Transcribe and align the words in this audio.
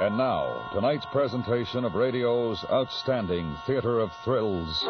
And 0.00 0.16
now, 0.16 0.70
tonight's 0.72 1.04
presentation 1.12 1.84
of 1.84 1.94
radio's 1.94 2.64
outstanding 2.72 3.54
theater 3.66 3.98
of 3.98 4.10
thrills, 4.24 4.80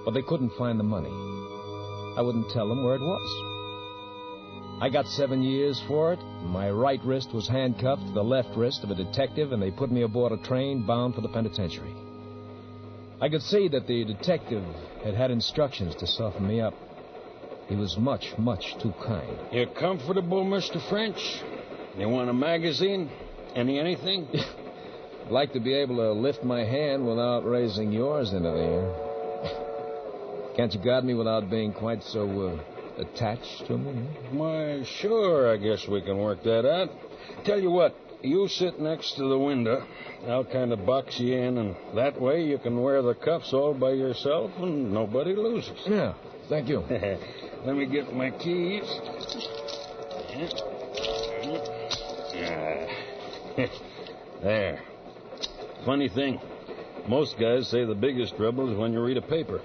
but 0.04 0.12
they 0.12 0.20
couldn't 0.20 0.52
find 0.58 0.78
the 0.78 0.84
money. 0.84 1.14
I 2.18 2.20
wouldn't 2.20 2.50
tell 2.50 2.68
them 2.68 2.84
where 2.84 2.96
it 2.96 3.00
was. 3.00 3.51
I 4.82 4.88
got 4.88 5.06
seven 5.06 5.44
years 5.44 5.80
for 5.86 6.12
it. 6.12 6.18
My 6.42 6.68
right 6.68 6.98
wrist 7.04 7.32
was 7.32 7.46
handcuffed 7.46 8.04
to 8.04 8.12
the 8.12 8.24
left 8.24 8.48
wrist 8.56 8.82
of 8.82 8.90
a 8.90 8.96
detective, 8.96 9.52
and 9.52 9.62
they 9.62 9.70
put 9.70 9.92
me 9.92 10.02
aboard 10.02 10.32
a 10.32 10.38
train 10.38 10.84
bound 10.84 11.14
for 11.14 11.20
the 11.20 11.28
penitentiary. 11.28 11.94
I 13.20 13.28
could 13.28 13.42
see 13.42 13.68
that 13.68 13.86
the 13.86 14.04
detective 14.04 14.64
had 15.04 15.14
had 15.14 15.30
instructions 15.30 15.94
to 15.94 16.06
soften 16.08 16.48
me 16.48 16.60
up. 16.60 16.74
He 17.68 17.76
was 17.76 17.96
much, 17.96 18.36
much 18.38 18.76
too 18.82 18.92
kind. 19.06 19.38
You're 19.52 19.66
comfortable, 19.66 20.44
Mr. 20.44 20.82
French? 20.88 21.40
You 21.96 22.08
want 22.08 22.28
a 22.28 22.34
magazine? 22.34 23.08
Any 23.54 23.78
anything? 23.78 24.26
I'd 25.26 25.30
like 25.30 25.52
to 25.52 25.60
be 25.60 25.74
able 25.74 25.94
to 25.98 26.10
lift 26.10 26.42
my 26.42 26.64
hand 26.64 27.06
without 27.06 27.46
raising 27.46 27.92
yours 27.92 28.32
into 28.32 28.50
the 28.50 28.58
air. 28.58 30.54
Can't 30.56 30.74
you 30.74 30.80
guard 30.80 31.04
me 31.04 31.14
without 31.14 31.48
being 31.48 31.72
quite 31.72 32.02
so 32.02 32.48
uh, 32.48 32.71
attached 32.98 33.66
to 33.66 33.78
me? 33.78 33.92
Why, 34.30 34.82
sure, 34.84 35.52
I 35.52 35.56
guess 35.56 35.86
we 35.88 36.02
can 36.02 36.18
work 36.18 36.42
that 36.44 36.68
out. 36.68 36.90
Tell 37.44 37.60
you 37.60 37.70
what, 37.70 37.96
you 38.22 38.48
sit 38.48 38.80
next 38.80 39.16
to 39.16 39.28
the 39.28 39.38
window. 39.38 39.86
I'll 40.28 40.44
kind 40.44 40.72
of 40.72 40.86
box 40.86 41.18
you 41.18 41.36
in, 41.36 41.58
and 41.58 41.76
that 41.94 42.20
way 42.20 42.44
you 42.44 42.58
can 42.58 42.80
wear 42.80 43.02
the 43.02 43.14
cuffs 43.14 43.52
all 43.52 43.74
by 43.74 43.92
yourself 43.92 44.52
and 44.58 44.92
nobody 44.92 45.34
loses. 45.34 45.80
Yeah, 45.86 46.14
thank 46.48 46.68
you. 46.68 46.80
Let 47.64 47.76
me 47.76 47.86
get 47.86 48.14
my 48.14 48.30
keys. 48.30 48.84
there. 54.42 54.80
Funny 55.84 56.08
thing, 56.08 56.40
most 57.08 57.38
guys 57.38 57.68
say 57.68 57.84
the 57.84 57.94
biggest 57.94 58.36
trouble 58.36 58.70
is 58.70 58.78
when 58.78 58.92
you 58.92 59.02
read 59.02 59.16
a 59.16 59.22
paper. 59.22 59.60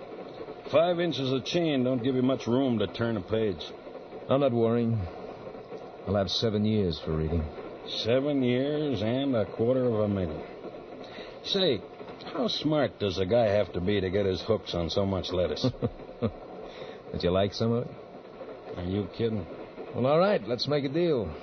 Five 0.71 0.99
inches 0.99 1.31
of 1.31 1.45
chain 1.45 1.85
don't 1.85 2.03
give 2.03 2.15
you 2.15 2.21
much 2.21 2.45
room 2.45 2.79
to 2.79 2.87
turn 2.87 3.15
a 3.15 3.21
page. 3.21 3.63
I'm 4.29 4.41
not 4.41 4.51
worrying. 4.51 4.99
I'll 6.05 6.15
have 6.15 6.29
seven 6.29 6.65
years 6.65 6.99
for 7.05 7.15
reading. 7.15 7.43
Seven 8.03 8.43
years 8.43 9.01
and 9.01 9.33
a 9.35 9.45
quarter 9.45 9.85
of 9.85 9.93
a 9.93 10.07
million. 10.09 10.41
Say, 11.45 11.81
how 12.33 12.49
smart 12.49 12.99
does 12.99 13.17
a 13.17 13.25
guy 13.25 13.45
have 13.45 13.71
to 13.73 13.79
be 13.79 14.01
to 14.01 14.09
get 14.09 14.25
his 14.25 14.41
hooks 14.41 14.73
on 14.73 14.89
so 14.89 15.05
much 15.05 15.31
lettuce? 15.31 15.65
Did 17.11 17.23
you 17.23 17.31
like 17.31 17.53
some 17.53 17.71
of 17.71 17.87
it? 17.87 17.91
Are 18.75 18.83
you 18.83 19.07
kidding? 19.17 19.45
Well, 19.95 20.05
all 20.05 20.19
right, 20.19 20.45
let's 20.45 20.67
make 20.67 20.83
a 20.83 20.89
deal. 20.89 21.33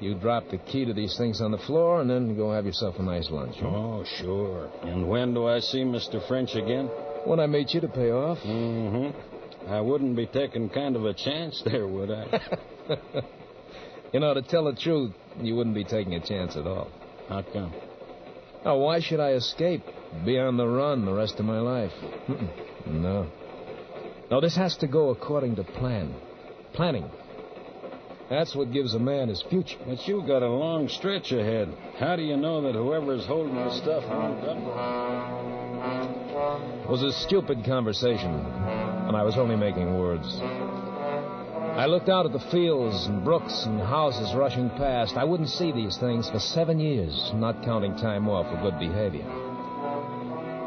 You 0.00 0.16
drop 0.16 0.50
the 0.50 0.58
key 0.58 0.84
to 0.84 0.92
these 0.92 1.16
things 1.16 1.40
on 1.40 1.52
the 1.52 1.58
floor 1.58 2.00
and 2.00 2.10
then 2.10 2.36
go 2.36 2.52
have 2.52 2.66
yourself 2.66 2.96
a 2.98 3.02
nice 3.02 3.30
lunch. 3.30 3.54
Oh, 3.62 4.04
sure. 4.18 4.68
And 4.82 5.08
when 5.08 5.32
do 5.32 5.46
I 5.46 5.60
see 5.60 5.82
Mr. 5.84 6.26
French 6.26 6.56
again? 6.56 6.90
When 7.24 7.40
I 7.40 7.46
meet 7.46 7.72
you 7.74 7.80
to 7.80 7.88
pay 7.88 8.10
off. 8.10 8.38
Mm-hmm. 8.38 9.70
I 9.70 9.80
wouldn't 9.80 10.14
be 10.14 10.26
taking 10.26 10.68
kind 10.68 10.94
of 10.94 11.04
a 11.04 11.14
chance 11.14 11.62
there, 11.64 11.86
would 11.86 12.10
I? 12.10 12.40
You 14.14 14.20
know, 14.20 14.32
to 14.32 14.42
tell 14.42 14.66
the 14.66 14.74
truth, 14.74 15.12
you 15.40 15.56
wouldn't 15.56 15.74
be 15.74 15.82
taking 15.82 16.14
a 16.14 16.20
chance 16.20 16.56
at 16.56 16.68
all. 16.68 16.86
How 17.28 17.42
come? 17.42 17.74
Now, 18.64 18.76
why 18.76 19.00
should 19.00 19.18
I 19.18 19.32
escape? 19.32 19.82
Be 20.24 20.38
on 20.38 20.56
the 20.56 20.68
run 20.68 21.04
the 21.04 21.12
rest 21.12 21.40
of 21.40 21.46
my 21.46 21.58
life? 21.58 21.90
Mm-mm. 22.28 22.48
No. 22.86 23.26
No, 24.30 24.40
this 24.40 24.54
has 24.54 24.76
to 24.76 24.86
go 24.86 25.10
according 25.10 25.56
to 25.56 25.64
plan. 25.64 26.14
Planning. 26.74 27.10
That's 28.30 28.54
what 28.54 28.72
gives 28.72 28.94
a 28.94 29.00
man 29.00 29.30
his 29.30 29.42
future. 29.50 29.78
But 29.84 30.06
you've 30.06 30.28
got 30.28 30.44
a 30.44 30.48
long 30.48 30.88
stretch 30.88 31.32
ahead. 31.32 31.76
How 31.98 32.14
do 32.14 32.22
you 32.22 32.36
know 32.36 32.62
that 32.62 32.74
whoever's 32.74 33.26
holding 33.26 33.56
the 33.56 33.74
stuff 33.74 34.04
won't 34.08 34.40
double? 34.44 35.53
It 36.84 36.88
was 36.88 37.02
a 37.02 37.12
stupid 37.12 37.64
conversation, 37.64 38.34
and 38.34 39.16
I 39.16 39.22
was 39.22 39.36
only 39.36 39.56
making 39.56 39.98
words. 39.98 40.40
I 41.76 41.86
looked 41.86 42.08
out 42.08 42.24
at 42.26 42.32
the 42.32 42.38
fields 42.50 43.06
and 43.06 43.24
brooks 43.24 43.64
and 43.66 43.80
houses 43.80 44.34
rushing 44.34 44.70
past. 44.70 45.16
I 45.16 45.24
wouldn't 45.24 45.48
see 45.48 45.72
these 45.72 45.96
things 45.98 46.30
for 46.30 46.38
seven 46.38 46.78
years, 46.78 47.32
not 47.34 47.64
counting 47.64 47.96
time 47.96 48.28
off 48.28 48.46
for 48.48 48.62
good 48.62 48.78
behavior. 48.78 49.24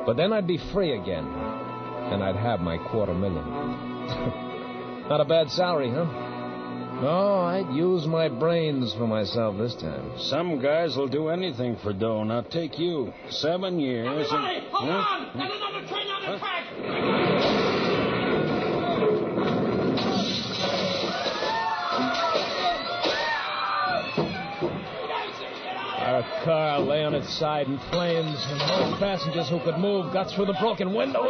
But 0.06 0.18
then 0.18 0.34
I'd 0.34 0.47
be 0.47 0.58
free 0.58 0.94
again, 0.94 1.26
and 1.26 2.24
I'd 2.24 2.36
have 2.36 2.59
my 2.59 2.78
quarter 2.78 3.14
million. 3.14 3.46
not 5.09 5.22
a 5.22 5.26
bad 5.26 5.50
salary, 5.50 5.90
huh? 5.90 6.37
No, 7.02 7.41
I'd 7.41 7.69
use 7.75 8.08
my 8.08 8.28
brains 8.28 8.94
for 8.96 9.06
myself 9.08 9.58
this 9.58 9.75
time. 9.75 10.12
Some 10.18 10.59
guys 10.59 10.96
will 10.97 11.08
do 11.08 11.30
anything 11.30 11.75
for 11.84 11.94
dough. 11.94 12.24
Now 12.24 12.41
take 12.41 12.80
you. 12.80 13.13
Seven 13.30 13.80
years. 13.80 14.08
Everybody, 14.08 14.56
and- 14.58 14.66
hold 14.72 14.90
Huh? 14.90 14.97
on! 14.97 15.38
There's 15.38 15.52
another 15.62 15.88
train 15.88 16.08
on 16.09 16.31
the 16.31 16.40
track! 16.40 16.63
Car 26.47 26.80
lay 26.80 27.03
on 27.03 27.13
its 27.13 27.28
side 27.38 27.68
in 27.68 27.78
flames, 27.91 28.40
and 28.47 28.58
most 28.58 29.00
passengers 29.00 29.50
who 29.50 29.59
could 29.59 29.78
move 29.78 30.13
got 30.13 30.31
through 30.31 30.46
the 30.46 30.56
broken 30.62 30.94
window. 30.96 31.28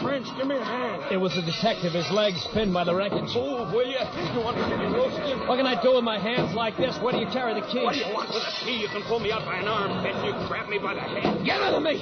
French, 0.00 0.26
give 0.38 0.46
me 0.46 0.54
a 0.54 0.62
hand. 0.62 1.02
It 1.10 1.16
was 1.16 1.34
the 1.34 1.42
detective, 1.42 1.92
his 1.94 2.08
legs 2.12 2.46
pinned 2.54 2.72
by 2.72 2.84
the 2.84 2.94
wreckage. 2.94 3.34
Move, 3.34 3.74
will 3.74 3.90
you? 3.90 3.98
You 3.98 4.40
want 4.46 4.56
to 4.56 4.62
get 4.62 4.78
roasted? 4.94 5.48
What 5.48 5.56
can 5.56 5.66
I 5.66 5.82
do 5.82 5.96
with 5.96 6.04
my 6.04 6.18
hands 6.18 6.54
like 6.54 6.76
this? 6.76 6.96
Where 7.02 7.12
do 7.12 7.18
you 7.18 7.26
carry 7.32 7.58
the 7.58 7.66
key? 7.66 7.82
What 7.82 7.94
do 7.94 8.00
you 8.00 8.14
want 8.14 8.28
with 8.28 8.46
a 8.46 8.54
key? 8.64 8.78
You 8.78 8.88
can 8.88 9.02
pull 9.02 9.18
me 9.18 9.32
out 9.32 9.44
by 9.44 9.58
an 9.58 9.66
arm, 9.66 9.90
and 10.06 10.14
you 10.22 10.30
grab 10.46 10.68
me 10.68 10.78
by 10.78 10.94
the 10.94 11.00
head. 11.00 11.44
Get 11.44 11.60
out 11.60 11.74
of 11.74 11.82
me! 11.82 11.98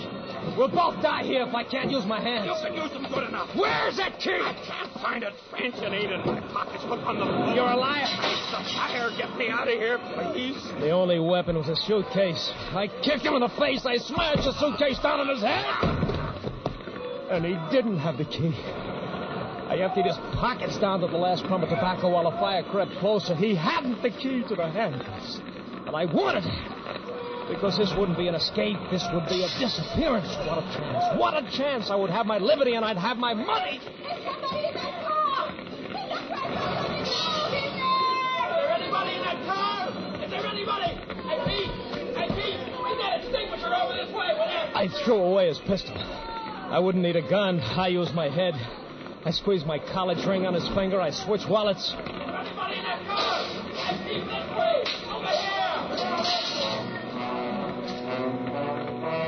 We'll 0.59 0.69
both 0.69 1.01
die 1.03 1.25
here 1.25 1.43
if 1.49 1.55
I 1.55 1.65
can't 1.65 1.91
use 1.91 2.05
my 2.05 2.21
hands. 2.21 2.47
You 2.47 2.69
can 2.69 2.75
use 2.77 2.93
them 2.93 3.07
good 3.09 3.29
enough. 3.29 3.49
Where's 3.57 3.97
that 3.97 4.21
key? 4.21 4.37
I 4.37 4.53
can't 4.53 4.93
find 5.01 5.23
it, 5.25 5.33
French. 5.51 5.75
It 5.79 5.91
ain't 5.91 6.13
in 6.13 6.21
my 6.21 6.41
pockets. 6.53 6.85
Look 6.85 7.01
on 7.01 7.19
the 7.19 7.25
floor. 7.25 7.55
You're 7.57 7.73
a 7.73 7.77
liar. 7.77 8.05
It's 8.05 8.51
the 8.53 8.63
fire. 8.77 9.11
Get 9.17 9.35
me 9.37 9.49
out 9.49 9.67
of 9.67 9.75
here, 9.75 9.99
please. 10.15 10.63
The 10.79 10.91
only 10.91 11.19
weapon 11.19 11.57
was 11.57 11.69
a 11.69 11.77
suitcase. 11.77 12.34
I 12.75 12.89
kicked 13.03 13.25
him 13.25 13.35
in 13.35 13.41
the 13.41 13.49
face. 13.49 13.85
I 13.87 13.97
smashed 13.97 14.45
the 14.45 14.53
suitcase 14.53 14.99
down 14.99 15.21
on 15.21 15.29
his 15.29 15.43
head. 15.43 15.65
And 17.31 17.45
he 17.45 17.57
didn't 17.71 17.99
have 17.99 18.19
the 18.19 18.25
key. 18.25 18.55
I 19.69 19.79
emptied 19.79 20.07
his 20.07 20.17
pockets 20.35 20.79
down 20.79 21.01
to 21.01 21.07
the 21.07 21.17
last 21.17 21.45
crumb 21.45 21.63
of 21.63 21.69
tobacco 21.69 22.11
while 22.11 22.31
the 22.31 22.37
fire 22.39 22.63
crept 22.65 22.93
closer. 22.99 23.35
He 23.35 23.55
hadn't 23.55 24.03
the 24.03 24.11
key 24.11 24.43
to 24.49 24.55
the 24.55 24.71
handcuffs. 24.71 25.41
And 25.87 25.97
I 25.97 26.05
wanted 26.05 26.45
it. 26.45 26.75
Because 27.49 27.77
this 27.77 27.93
wouldn't 27.95 28.19
be 28.19 28.29
an 28.29 28.35
escape. 28.35 28.79
This 28.91 29.05
would 29.13 29.27
be 29.29 29.43
a 29.43 29.49
disappearance. 29.59 30.29
What 30.47 30.59
a 30.59 30.63
chance. 30.77 31.19
What 31.19 31.35
a 31.35 31.51
chance. 31.51 31.91
I 31.91 31.97
would 31.97 32.11
have 32.11 32.27
my 32.27 32.39
liberty 32.39 32.75
and 32.75 32.85
I'd 32.85 32.97
have 32.97 33.17
my 33.17 33.35
money. 33.35 33.81
There's 33.81 34.25
somebody 34.25 34.67
in 34.69 34.75
that 34.75 35.05
car! 35.05 35.51
Is 35.51 35.71
there 38.51 38.71
anybody 38.71 39.15
in 39.15 39.23
that 39.23 39.47
car? 39.47 39.89
Is 40.25 40.31
there 40.31 40.47
anybody? 40.47 40.94
I 44.85 44.89
threw 45.03 45.17
away 45.17 45.49
his 45.49 45.59
pistol. 45.61 45.97
I 45.97 46.79
wouldn't 46.79 47.03
need 47.03 47.17
a 47.17 47.27
gun. 47.27 47.59
I 47.59 47.89
use 47.89 48.13
my 48.13 48.29
head. 48.29 48.53
I 49.25 49.31
squeezed 49.31 49.65
my 49.65 49.79
college 49.79 50.27
ring 50.27 50.45
on 50.45 50.53
his 50.53 50.69
finger. 50.75 51.01
I 51.01 51.09
switched 51.09 51.49
wallets. 51.49 51.95
Anybody 51.97 52.77
in 52.77 52.85
that 52.85 53.07
car? 53.07 53.49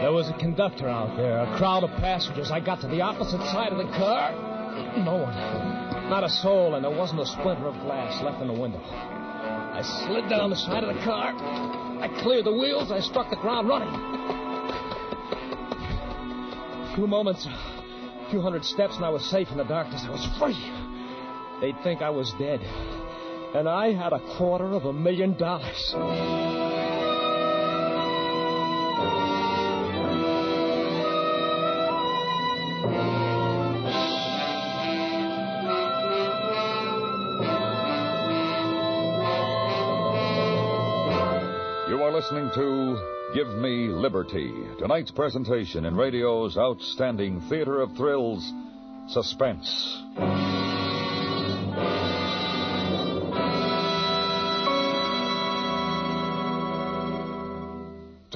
There 0.03 0.13
was 0.13 0.29
a 0.29 0.35
conductor 0.35 0.91
out 0.91 1.17
there, 1.17 1.39
a 1.39 1.57
crowd 1.57 1.85
of 1.85 1.91
passengers. 2.01 2.51
I 2.51 2.61
got 2.61 2.83
to 2.83 2.87
the 2.87 3.01
opposite 3.01 3.41
side 3.41 3.73
of 3.73 3.79
the 3.79 3.91
car. 3.97 4.33
No 4.99 5.17
one. 5.17 6.11
Not 6.11 6.23
a 6.23 6.29
soul, 6.29 6.75
and 6.75 6.85
there 6.85 6.95
wasn't 6.95 7.21
a 7.21 7.27
splinter 7.27 7.69
of 7.69 7.81
glass 7.81 8.23
left 8.23 8.43
in 8.43 8.49
the 8.49 8.61
window. 8.61 8.83
I 8.85 9.81
slid 10.05 10.29
down 10.29 10.51
the 10.51 10.57
side 10.57 10.85
of 10.85 10.95
the 10.95 11.01
car. 11.03 11.33
I 12.03 12.09
cleared 12.21 12.45
the 12.45 12.53
wheels. 12.53 12.93
I 12.93 13.01
struck 13.01 13.31
the 13.31 13.37
ground 13.37 13.69
running. 13.69 14.36
Few 16.97 17.07
moments, 17.07 17.45
a 17.45 18.31
few 18.31 18.41
hundred 18.41 18.65
steps, 18.65 18.97
and 18.97 19.05
I 19.05 19.11
was 19.11 19.23
safe 19.23 19.51
in 19.51 19.59
the 19.59 19.65
darkness. 19.65 20.03
I 20.07 20.09
was 20.09 20.25
free. 20.39 20.57
They'd 21.61 21.79
think 21.83 22.01
I 22.01 22.09
was 22.09 22.33
dead. 22.39 22.63
And 23.55 23.69
I 23.69 23.93
had 23.93 24.15
a 24.15 24.21
quarter 24.39 24.73
of 24.73 24.87
a 24.87 24.95
million 24.95 25.37
dollars. 25.37 25.93
You 41.91 42.03
are 42.03 42.11
listening 42.11 42.51
to 42.55 43.16
Give 43.35 43.49
Me 43.49 43.89
Liberty, 43.89 44.55
tonight's 44.79 45.11
presentation 45.11 45.85
in 45.85 45.97
radio's 45.97 46.57
outstanding 46.57 47.41
theater 47.49 47.81
of 47.81 47.97
thrills, 47.97 48.53
Suspense. 49.09 50.03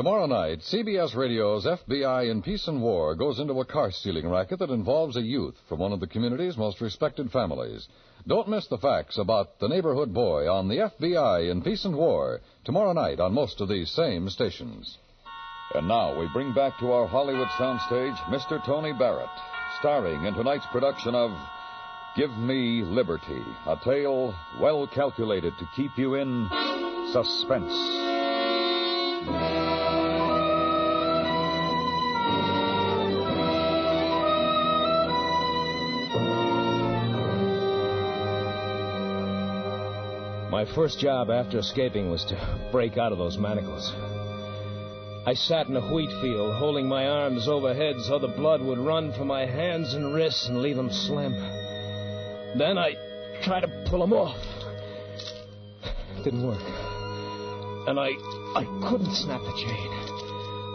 Tomorrow 0.01 0.25
night, 0.25 0.61
CBS 0.61 1.15
Radio's 1.15 1.67
FBI 1.67 2.31
in 2.31 2.41
Peace 2.41 2.69
and 2.69 2.81
War 2.81 3.15
goes 3.15 3.39
into 3.39 3.61
a 3.61 3.67
car 3.67 3.91
stealing 3.91 4.27
racket 4.27 4.61
that 4.61 4.71
involves 4.71 5.15
a 5.15 5.21
youth 5.21 5.57
from 5.69 5.79
one 5.79 5.93
of 5.93 6.01
the 6.01 6.07
community's 6.07 6.57
most 6.57 6.81
respected 6.81 7.31
families. 7.31 7.87
Don't 8.27 8.49
miss 8.49 8.67
the 8.69 8.79
facts 8.79 9.19
about 9.19 9.59
the 9.59 9.69
neighborhood 9.69 10.15
boy 10.15 10.51
on 10.51 10.69
the 10.69 10.77
FBI 10.77 11.51
in 11.51 11.61
Peace 11.61 11.85
and 11.85 11.95
War 11.95 12.41
tomorrow 12.65 12.95
night 12.95 13.21
on 13.21 13.35
most 13.35 13.61
of 13.61 13.69
these 13.69 13.91
same 13.91 14.31
stations. 14.31 14.97
And 15.75 15.87
now 15.87 16.19
we 16.19 16.27
bring 16.33 16.55
back 16.55 16.79
to 16.79 16.93
our 16.93 17.07
Hollywood 17.07 17.49
soundstage 17.59 18.17
Mr. 18.31 18.65
Tony 18.65 18.95
Barrett, 18.95 19.29
starring 19.81 20.25
in 20.25 20.33
tonight's 20.33 20.65
production 20.73 21.15
of 21.15 21.31
Give 22.17 22.31
Me 22.39 22.81
Liberty, 22.85 23.45
a 23.67 23.77
tale 23.85 24.35
well 24.59 24.87
calculated 24.87 25.53
to 25.59 25.69
keep 25.77 25.91
you 25.99 26.15
in 26.15 26.49
suspense. 27.13 28.01
My 40.51 40.65
first 40.65 40.99
job 40.99 41.31
after 41.31 41.59
escaping 41.59 42.11
was 42.11 42.25
to 42.25 42.69
break 42.73 42.99
out 42.99 43.13
of 43.13 43.19
those 43.19 43.39
manacles. 43.39 43.93
I 45.25 45.33
sat 45.33 45.69
in 45.69 45.77
a 45.77 45.95
wheat 45.95 46.11
field, 46.21 46.57
holding 46.57 46.89
my 46.89 47.07
arms 47.07 47.47
overhead 47.47 48.01
so 48.01 48.19
the 48.19 48.27
blood 48.27 48.61
would 48.61 48.79
run 48.79 49.13
from 49.13 49.29
my 49.29 49.47
hands 49.47 49.95
and 49.95 50.13
wrists 50.13 50.49
and 50.49 50.61
leave 50.61 50.75
them 50.75 50.91
slim. 50.91 51.35
Then 52.59 52.79
I 52.79 52.95
tried 53.45 53.61
to 53.61 53.85
pull 53.87 54.01
them 54.01 54.13
off. 54.13 54.37
It 56.17 56.25
didn't 56.25 56.45
work. 56.45 56.63
And 57.87 58.01
I 58.01 58.09
I 58.59 58.65
couldn't 58.89 59.15
snap 59.15 59.43
the 59.43 59.53
chain. 59.53 59.91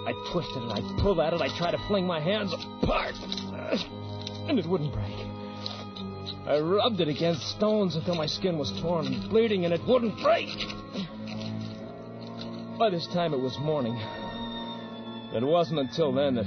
I 0.07 0.13
twisted 0.31 0.63
it, 0.63 0.71
I 0.71 1.01
pulled 1.01 1.19
at 1.19 1.33
it, 1.33 1.41
I 1.41 1.49
tried 1.57 1.71
to 1.71 1.79
fling 1.89 2.07
my 2.07 2.21
hands 2.21 2.53
apart. 2.53 3.15
And 4.47 4.57
it 4.57 4.65
wouldn't 4.65 4.93
break. 4.93 5.24
I 6.47 6.59
rubbed 6.59 7.01
it 7.01 7.07
against 7.07 7.41
stones 7.49 7.95
until 7.95 8.13
my 8.13 8.27
skin 8.27 8.59
was 8.59 8.71
torn 8.79 9.07
and 9.07 9.29
bleeding, 9.29 9.65
and 9.65 9.73
it 9.73 9.83
wouldn't 9.87 10.21
break. 10.21 10.49
By 12.77 12.91
this 12.91 13.07
time, 13.07 13.33
it 13.33 13.39
was 13.39 13.57
morning. 13.57 13.95
It 15.33 15.43
wasn't 15.43 15.79
until 15.79 16.11
then 16.11 16.35
that 16.35 16.45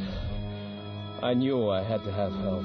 I 1.20 1.34
knew 1.34 1.68
I 1.68 1.82
had 1.82 2.04
to 2.04 2.12
have 2.12 2.32
help. 2.32 2.64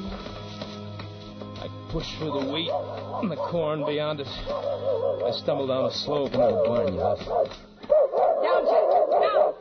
I 1.57 1.69
pushed 1.91 2.15
through 2.17 2.39
the 2.39 2.51
wheat 2.51 2.69
and 2.69 3.31
the 3.31 3.35
corn 3.35 3.83
beyond 3.83 4.19
it. 4.19 4.27
I 4.27 5.31
stumbled 5.31 5.69
down 5.69 5.85
a 5.85 5.91
slope 5.91 6.33
into 6.33 6.45
a 6.45 6.67
barnyard. 6.67 7.19
Down, 7.19 8.65
Jack, 8.69 8.85
down! 9.09 9.53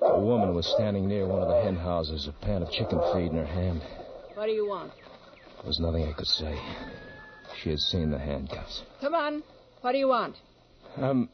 A 0.00 0.18
woman 0.18 0.54
was 0.54 0.66
standing 0.66 1.06
near 1.08 1.26
one 1.26 1.42
of 1.42 1.48
the 1.48 1.60
hen 1.62 1.76
houses, 1.76 2.26
a 2.26 2.32
pan 2.44 2.62
of 2.62 2.70
chicken 2.70 3.00
feed 3.12 3.32
in 3.32 3.36
her 3.36 3.44
hand. 3.44 3.82
What 4.34 4.46
do 4.46 4.52
you 4.52 4.66
want? 4.66 4.92
There 5.62 5.68
was 5.68 5.78
nothing 5.78 6.08
I 6.08 6.12
could 6.12 6.26
say. 6.26 6.58
She 7.62 7.70
has 7.70 7.82
seen 7.90 8.10
the 8.10 8.18
handcuffs. 8.18 8.82
Come 9.00 9.14
on. 9.14 9.42
What 9.82 9.92
do 9.92 9.98
you 9.98 10.08
want? 10.08 10.36
I'm, 10.96 11.28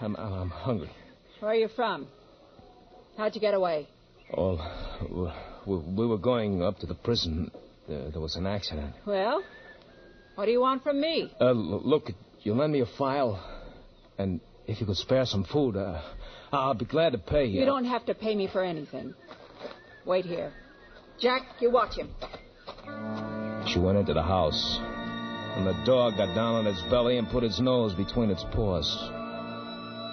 I'm, 0.00 0.16
I'm 0.16 0.50
hungry. 0.50 0.90
Where 1.40 1.52
are 1.52 1.54
you 1.54 1.68
from? 1.68 2.08
How'd 3.16 3.34
you 3.34 3.40
get 3.40 3.54
away? 3.54 3.88
Oh, 4.36 4.58
we, 5.66 5.76
we 5.76 6.06
were 6.06 6.18
going 6.18 6.62
up 6.62 6.78
to 6.78 6.86
the 6.86 6.94
prison. 6.94 7.50
There, 7.88 8.10
there 8.10 8.20
was 8.20 8.36
an 8.36 8.46
accident. 8.46 8.94
Well, 9.06 9.42
what 10.34 10.46
do 10.46 10.52
you 10.52 10.60
want 10.60 10.82
from 10.82 11.00
me? 11.00 11.32
Uh, 11.40 11.52
look, 11.52 12.10
you 12.42 12.54
lend 12.54 12.72
me 12.72 12.80
a 12.80 12.86
file, 12.86 13.42
and 14.18 14.40
if 14.66 14.80
you 14.80 14.86
could 14.86 14.96
spare 14.96 15.26
some 15.26 15.44
food, 15.44 15.76
uh, 15.76 16.00
I'll 16.52 16.74
be 16.74 16.84
glad 16.84 17.12
to 17.12 17.18
pay 17.18 17.44
you. 17.44 17.60
You 17.60 17.66
don't 17.66 17.84
have 17.84 18.06
to 18.06 18.14
pay 18.14 18.34
me 18.34 18.48
for 18.48 18.62
anything. 18.64 19.14
Wait 20.06 20.24
here. 20.24 20.52
Jack, 21.20 21.42
you 21.60 21.70
watch 21.70 21.96
him. 21.96 22.08
She 23.68 23.78
went 23.78 23.98
into 23.98 24.14
the 24.14 24.22
house, 24.22 24.80
and 25.56 25.66
the 25.66 25.74
dog 25.84 26.16
got 26.16 26.34
down 26.34 26.54
on 26.54 26.66
its 26.66 26.80
belly 26.82 27.18
and 27.18 27.28
put 27.28 27.44
its 27.44 27.60
nose 27.60 27.94
between 27.94 28.30
its 28.30 28.44
paws. 28.52 29.10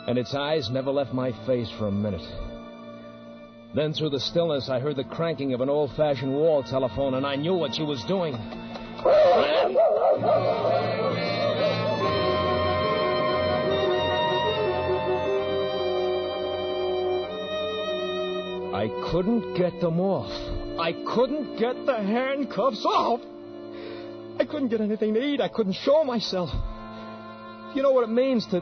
And 0.08 0.18
its 0.18 0.34
eyes 0.34 0.70
never 0.70 0.92
left 0.92 1.14
my 1.14 1.32
face 1.46 1.70
for 1.78 1.88
a 1.88 1.92
minute. 1.92 2.28
Then, 3.74 3.94
through 3.94 4.10
the 4.10 4.20
stillness, 4.20 4.68
I 4.70 4.80
heard 4.80 4.96
the 4.96 5.04
cranking 5.04 5.54
of 5.54 5.62
an 5.62 5.70
old 5.70 5.92
fashioned 5.96 6.34
wall 6.34 6.64
telephone, 6.64 7.14
and 7.14 7.26
I 7.26 7.36
knew 7.36 7.54
what 7.54 7.76
she 7.76 7.84
was 7.84 8.04
doing. 8.06 8.36
I 18.74 18.88
couldn't 19.12 19.56
get 19.56 19.80
them 19.80 20.00
off. 20.00 20.32
I 20.80 20.94
couldn't 21.06 21.58
get 21.58 21.86
the 21.86 21.98
handcuffs 21.98 22.86
off. 22.86 23.22
I 24.50 24.52
couldn't 24.52 24.70
get 24.70 24.82
anything 24.82 25.14
to 25.14 25.24
eat. 25.24 25.42
I 25.42 25.48
couldn't 25.48 25.74
show 25.74 26.04
myself. 26.04 26.50
You 27.76 27.84
know 27.84 27.92
what 27.92 28.04
it 28.04 28.10
means 28.10 28.48
to 28.48 28.62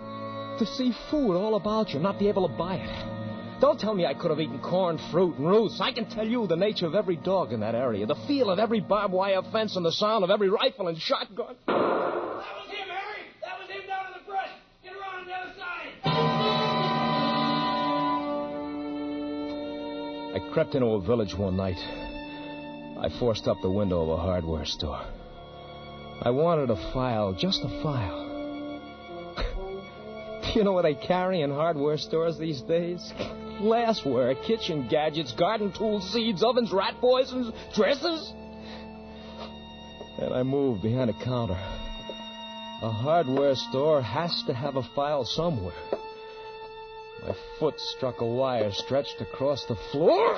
to 0.60 0.66
see 0.66 0.92
food 1.10 1.34
all 1.38 1.56
about 1.56 1.92
you, 1.92 1.96
and 1.96 2.04
not 2.04 2.20
be 2.20 2.28
able 2.28 2.46
to 2.46 2.54
buy 2.54 2.76
it. 2.76 3.62
Don't 3.62 3.80
tell 3.80 3.96
me 3.96 4.06
I 4.06 4.14
could 4.14 4.30
have 4.30 4.42
eaten 4.42 4.60
corn, 4.60 5.00
fruit, 5.12 5.38
and 5.38 5.48
roots. 5.48 5.80
I 5.80 5.94
can 5.94 6.10
tell 6.10 6.28
you 6.28 6.46
the 6.46 6.58
nature 6.58 6.88
of 6.88 6.94
every 6.94 7.16
dog 7.16 7.54
in 7.54 7.62
that 7.62 7.74
area, 7.74 8.06
the 8.06 8.18
feel 8.28 8.50
of 8.50 8.60
every 8.60 8.82
barbed 8.82 9.14
wire 9.14 9.42
fence, 9.50 9.78
and 9.78 9.86
the 9.86 9.94
sound 9.94 10.26
of 10.26 10.30
every 10.30 10.50
rifle 10.50 10.90
and 10.90 10.98
shotgun. 10.98 11.56
That 11.68 11.74
was 11.78 12.68
him, 12.68 12.90
Harry! 12.90 13.24
That 13.42 13.58
was 13.58 13.70
him 13.70 13.88
down 13.88 14.08
in 14.08 14.14
the 14.20 14.26
brush! 14.30 14.50
Get 14.84 14.92
around 14.92 15.22
on 15.22 15.26
the 15.26 15.34
other 15.34 15.54
side! 20.34 20.42
I 20.42 20.54
crept 20.54 20.76
into 20.76 20.88
a 20.88 21.00
village 21.02 21.34
one 21.34 21.56
night. 21.56 21.80
I 23.00 23.08
forced 23.20 23.48
up 23.48 23.62
the 23.62 23.72
window 23.72 24.02
of 24.04 24.10
a 24.10 24.18
hardware 24.18 24.66
store. 24.66 25.06
I 26.22 26.32
wanted 26.32 26.70
a 26.70 26.92
file, 26.94 27.34
just 27.34 27.64
a 27.64 27.70
file. 27.84 28.24
Do 30.44 30.60
you 30.60 30.64
know 30.64 30.72
what 30.74 30.84
they 30.84 30.96
carry 30.96 31.42
in 31.42 31.52
hardware 31.52 31.98
stores 31.98 32.38
these 32.38 32.62
days? 32.62 33.14
Glassware, 33.60 34.34
kitchen 34.36 34.88
gadgets, 34.90 35.32
garden 35.34 35.72
tools, 35.72 36.12
seeds, 36.12 36.44
ovens, 36.44 36.72
rat 36.72 36.96
poisons, 37.00 37.52
dresses. 37.74 38.34
And 40.20 40.34
I 40.34 40.44
moved 40.44 40.82
behind 40.82 41.10
a 41.10 41.24
counter. 41.24 41.58
A 42.82 42.92
hardware 42.92 43.56
store 43.56 44.02
has 44.02 44.44
to 44.48 44.54
have 44.54 44.76
a 44.76 44.84
file 44.96 45.26
somewhere. 45.26 45.74
My 47.22 47.36
foot 47.60 47.80
struck 47.80 48.22
a 48.22 48.26
wire 48.26 48.72
stretched 48.72 49.22
across 49.22 49.66
the 49.66 49.76
floor. 49.92 50.36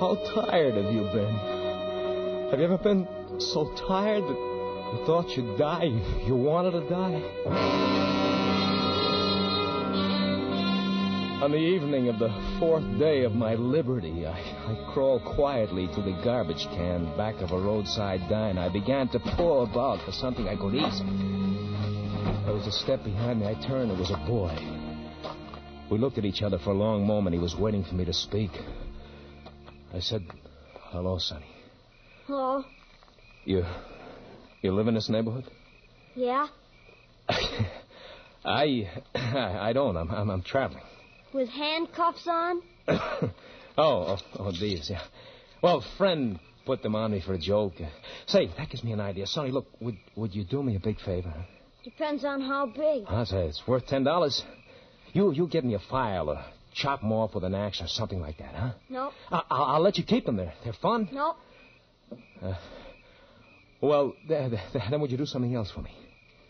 How 0.00 0.14
tired 0.32 0.74
have 0.74 0.94
you 0.94 1.02
been? 1.12 1.34
Have 2.50 2.60
you 2.60 2.66
ever 2.66 2.78
been 2.78 3.08
so 3.40 3.68
tired 3.88 4.22
that 4.22 4.28
you 4.92 5.02
thought 5.04 5.36
you'd 5.36 5.58
die? 5.58 5.90
You 6.24 6.36
wanted 6.36 6.70
to 6.70 6.88
die? 6.88 7.20
On 11.42 11.50
the 11.50 11.58
evening 11.58 12.08
of 12.08 12.20
the 12.20 12.28
fourth 12.60 12.84
day 13.00 13.24
of 13.24 13.34
my 13.34 13.56
liberty, 13.56 14.24
I, 14.24 14.38
I 14.38 14.92
crawled 14.92 15.24
quietly 15.24 15.88
to 15.88 16.00
the 16.00 16.16
garbage 16.22 16.64
can 16.76 17.16
back 17.16 17.34
of 17.40 17.50
a 17.50 17.58
roadside 17.58 18.20
diner. 18.28 18.60
I 18.60 18.68
began 18.68 19.08
to 19.08 19.18
paw 19.18 19.64
about 19.64 20.04
for 20.04 20.12
something 20.12 20.46
I 20.46 20.54
could 20.54 20.74
eat. 20.74 20.94
There 22.44 22.54
was 22.54 22.68
a 22.68 22.72
step 22.72 23.02
behind 23.02 23.40
me. 23.40 23.48
I 23.48 23.54
turned. 23.66 23.90
It 23.90 23.98
was 23.98 24.10
a 24.10 24.16
boy. 24.28 24.56
We 25.90 25.98
looked 25.98 26.18
at 26.18 26.24
each 26.24 26.42
other 26.42 26.58
for 26.58 26.70
a 26.70 26.74
long 26.74 27.04
moment. 27.04 27.34
He 27.34 27.40
was 27.40 27.56
waiting 27.56 27.82
for 27.82 27.96
me 27.96 28.04
to 28.04 28.12
speak. 28.12 28.52
I 29.92 30.00
said, 30.00 30.26
Hello, 30.90 31.18
Sonny. 31.18 31.46
Hello. 32.26 32.64
You. 33.44 33.64
You 34.62 34.72
live 34.72 34.88
in 34.88 34.94
this 34.94 35.08
neighborhood? 35.08 35.44
Yeah? 36.14 36.48
I. 38.44 38.90
I 39.14 39.72
don't. 39.72 39.96
I'm, 39.96 40.10
I'm, 40.10 40.30
I'm 40.30 40.42
traveling. 40.42 40.82
With 41.32 41.48
handcuffs 41.48 42.26
on? 42.26 42.62
oh, 42.88 43.32
oh, 43.78 44.18
oh, 44.38 44.52
these, 44.52 44.88
yeah. 44.90 45.02
Well, 45.62 45.84
friend 45.96 46.38
put 46.66 46.82
them 46.82 46.94
on 46.94 47.12
me 47.12 47.20
for 47.20 47.34
a 47.34 47.38
joke. 47.38 47.74
Uh, 47.80 47.86
say, 48.26 48.50
that 48.56 48.70
gives 48.70 48.84
me 48.84 48.92
an 48.92 49.00
idea. 49.00 49.26
Sonny, 49.26 49.50
look, 49.50 49.66
would 49.80 49.96
would 50.16 50.34
you 50.34 50.44
do 50.44 50.62
me 50.62 50.76
a 50.76 50.80
big 50.80 51.00
favor? 51.00 51.32
Depends 51.84 52.24
on 52.24 52.40
how 52.40 52.66
big. 52.66 53.04
I 53.08 53.24
say 53.24 53.46
it's 53.46 53.62
worth 53.66 53.86
ten 53.86 54.04
dollars. 54.04 54.42
You 55.12 55.32
you 55.32 55.46
get 55.48 55.64
me 55.64 55.74
a 55.74 55.78
file 55.78 56.30
or 56.30 56.44
chop 56.80 57.00
them 57.00 57.12
off 57.12 57.34
with 57.34 57.44
an 57.44 57.54
axe 57.54 57.80
or 57.80 57.88
something 57.88 58.20
like 58.20 58.38
that, 58.38 58.54
huh? 58.54 58.72
Nope. 58.88 59.12
I, 59.30 59.42
I'll, 59.50 59.64
I'll 59.64 59.82
let 59.82 59.98
you 59.98 60.04
keep 60.04 60.26
them. 60.26 60.36
They're 60.36 60.54
they're 60.64 60.72
fun. 60.72 61.08
Nope. 61.12 61.36
Uh, 62.42 62.54
well, 63.80 64.14
th- 64.26 64.50
th- 64.50 64.84
then 64.90 65.00
would 65.00 65.10
you 65.10 65.18
do 65.18 65.26
something 65.26 65.54
else 65.54 65.70
for 65.70 65.82
me? 65.82 65.90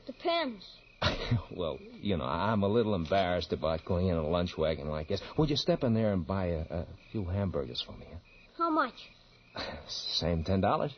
Depends. 0.06 0.64
well, 1.50 1.78
you 2.00 2.16
know, 2.16 2.24
I'm 2.24 2.62
a 2.62 2.68
little 2.68 2.94
embarrassed 2.94 3.52
about 3.52 3.84
going 3.84 4.08
in 4.08 4.16
a 4.16 4.26
lunch 4.26 4.56
wagon 4.56 4.88
like 4.88 5.08
this. 5.08 5.20
Would 5.36 5.50
you 5.50 5.56
step 5.56 5.84
in 5.84 5.94
there 5.94 6.12
and 6.12 6.26
buy 6.26 6.46
a, 6.46 6.60
a 6.70 6.86
few 7.12 7.24
hamburgers 7.24 7.82
for 7.84 7.92
me? 7.92 8.06
Huh? 8.10 8.18
How 8.64 8.70
much? 8.70 8.94
Same 9.88 10.44
ten 10.44 10.60
dollars. 10.60 10.92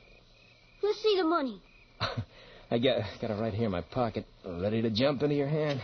Let's 0.82 1.02
see 1.02 1.16
the 1.16 1.24
money. 1.24 1.60
I 2.70 2.78
got 2.78 3.02
got 3.20 3.30
it 3.30 3.40
right 3.40 3.52
here 3.52 3.66
in 3.66 3.72
my 3.72 3.82
pocket, 3.82 4.24
ready 4.44 4.82
to 4.82 4.90
jump 4.90 5.22
into 5.22 5.34
your 5.34 5.48
hand. 5.48 5.80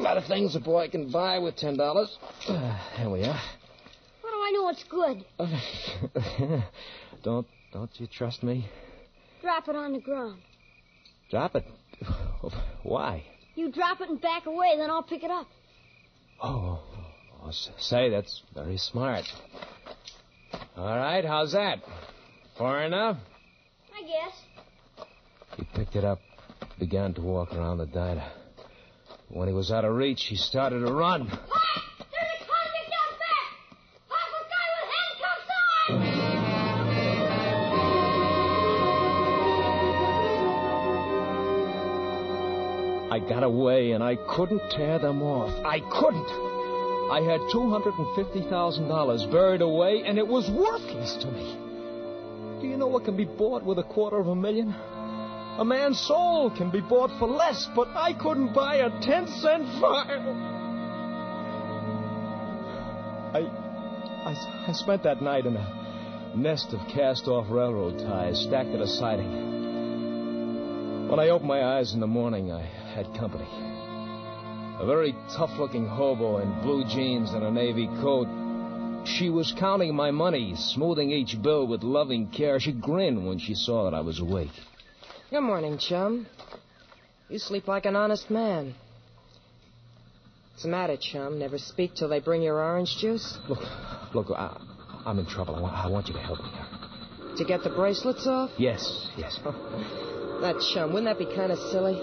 A 0.00 0.02
lot 0.02 0.16
of 0.16 0.24
things 0.24 0.56
a 0.56 0.60
boy 0.60 0.88
can 0.88 1.12
buy 1.12 1.38
with 1.38 1.56
ten 1.56 1.76
dollars. 1.76 2.16
Uh, 2.48 2.78
here 2.96 3.10
we 3.10 3.22
are. 3.22 3.34
How 3.34 4.30
do 4.30 4.34
I 4.34 4.50
know 4.54 4.68
it's 4.70 4.84
good? 4.84 6.64
don't 7.22 7.46
don't 7.70 7.90
you 8.00 8.06
trust 8.06 8.42
me? 8.42 8.66
Drop 9.42 9.68
it 9.68 9.76
on 9.76 9.92
the 9.92 10.00
ground. 10.00 10.40
Drop 11.30 11.54
it. 11.54 11.66
Why? 12.82 13.24
You 13.56 13.70
drop 13.70 14.00
it 14.00 14.08
and 14.08 14.18
back 14.18 14.46
away, 14.46 14.74
then 14.78 14.88
I'll 14.88 15.02
pick 15.02 15.22
it 15.22 15.30
up. 15.30 15.48
Oh, 16.42 16.80
oh, 17.42 17.50
say 17.78 18.08
that's 18.08 18.42
very 18.54 18.78
smart. 18.78 19.26
All 20.78 20.96
right, 20.96 21.26
how's 21.26 21.52
that? 21.52 21.80
Far 22.56 22.84
enough? 22.84 23.18
I 23.94 24.00
guess. 24.00 25.06
He 25.58 25.68
picked 25.74 25.94
it 25.94 26.04
up, 26.04 26.20
began 26.78 27.12
to 27.14 27.20
walk 27.20 27.52
around 27.52 27.76
the 27.76 27.86
diner. 27.86 28.32
When 29.32 29.46
he 29.46 29.54
was 29.54 29.70
out 29.70 29.84
of 29.84 29.94
reach, 29.94 30.24
he 30.24 30.34
started 30.34 30.80
to 30.80 30.92
run. 30.92 31.28
There's 31.28 31.38
a 31.38 31.38
convict 31.38 32.90
out 32.98 33.14
back! 33.20 33.46
How's 34.08 34.42
guy 34.50 34.66
with 34.74 34.90
handcuffs 34.90 35.46
on? 43.08 43.12
I 43.12 43.18
got 43.20 43.44
away 43.44 43.92
and 43.92 44.02
I 44.02 44.16
couldn't 44.16 44.68
tear 44.72 44.98
them 44.98 45.22
off. 45.22 45.52
I 45.64 45.78
couldn't. 45.78 46.28
I 47.12 47.20
had 47.20 47.40
$250,000 47.52 49.30
buried 49.30 49.62
away 49.62 50.02
and 50.04 50.18
it 50.18 50.26
was 50.26 50.50
worthless 50.50 51.14
to 51.22 51.28
me. 51.28 51.56
Do 52.60 52.66
you 52.66 52.76
know 52.76 52.88
what 52.88 53.04
can 53.04 53.16
be 53.16 53.26
bought 53.26 53.62
with 53.62 53.78
a 53.78 53.84
quarter 53.84 54.18
of 54.18 54.26
a 54.26 54.34
million? 54.34 54.74
A 55.60 55.64
man's 55.64 56.00
soul 56.00 56.50
can 56.56 56.70
be 56.70 56.80
bought 56.80 57.10
for 57.18 57.28
less, 57.28 57.68
but 57.76 57.88
I 57.94 58.14
couldn't 58.14 58.54
buy 58.54 58.76
a 58.76 58.88
10 59.02 59.26
cent 59.28 59.68
file. 59.78 60.34
I, 63.34 63.40
I, 64.24 64.34
I 64.68 64.72
spent 64.72 65.02
that 65.02 65.20
night 65.20 65.44
in 65.44 65.56
a 65.56 66.34
nest 66.34 66.72
of 66.72 66.80
cast 66.88 67.28
off 67.28 67.50
railroad 67.50 67.98
ties 67.98 68.40
stacked 68.40 68.70
at 68.70 68.80
a 68.80 68.86
siding. 68.86 69.50
When 71.10 71.20
I 71.20 71.28
opened 71.28 71.48
my 71.48 71.76
eyes 71.76 71.92
in 71.92 72.00
the 72.00 72.06
morning, 72.06 72.50
I 72.50 72.62
had 72.94 73.12
company. 73.18 73.48
A 74.80 74.86
very 74.86 75.14
tough 75.36 75.50
looking 75.58 75.86
hobo 75.86 76.38
in 76.38 76.62
blue 76.62 76.86
jeans 76.86 77.32
and 77.32 77.44
a 77.44 77.50
navy 77.50 77.86
coat. 78.00 78.28
She 79.04 79.28
was 79.28 79.52
counting 79.58 79.94
my 79.94 80.10
money, 80.10 80.54
smoothing 80.56 81.10
each 81.10 81.42
bill 81.42 81.66
with 81.66 81.82
loving 81.82 82.28
care. 82.28 82.58
She 82.60 82.72
grinned 82.72 83.26
when 83.26 83.38
she 83.38 83.54
saw 83.54 83.84
that 83.84 83.92
I 83.92 84.00
was 84.00 84.20
awake. 84.20 84.48
Good 85.30 85.42
morning, 85.42 85.78
chum. 85.78 86.26
You 87.28 87.38
sleep 87.38 87.68
like 87.68 87.86
an 87.86 87.94
honest 87.94 88.30
man. 88.30 88.74
What's 90.50 90.64
the 90.64 90.68
matter, 90.70 90.96
chum? 91.00 91.38
Never 91.38 91.56
speak 91.56 91.94
till 91.94 92.08
they 92.08 92.18
bring 92.18 92.42
your 92.42 92.56
orange 92.60 92.96
juice? 92.96 93.38
Look, 93.48 93.60
look, 94.12 94.26
I, 94.36 94.60
I'm 95.06 95.20
in 95.20 95.26
trouble. 95.26 95.54
I 95.54 95.60
want, 95.60 95.74
I 95.76 95.86
want 95.86 96.08
you 96.08 96.14
to 96.14 96.20
help 96.20 96.40
me 96.40 96.50
here. 96.50 97.36
To 97.36 97.44
get 97.44 97.62
the 97.62 97.70
bracelets 97.70 98.26
off? 98.26 98.50
Yes, 98.58 99.08
yes. 99.16 99.38
Oh, 99.44 100.40
that 100.42 100.56
chum, 100.74 100.92
wouldn't 100.92 101.06
that 101.06 101.24
be 101.24 101.32
kind 101.32 101.52
of 101.52 101.58
silly? 101.70 101.94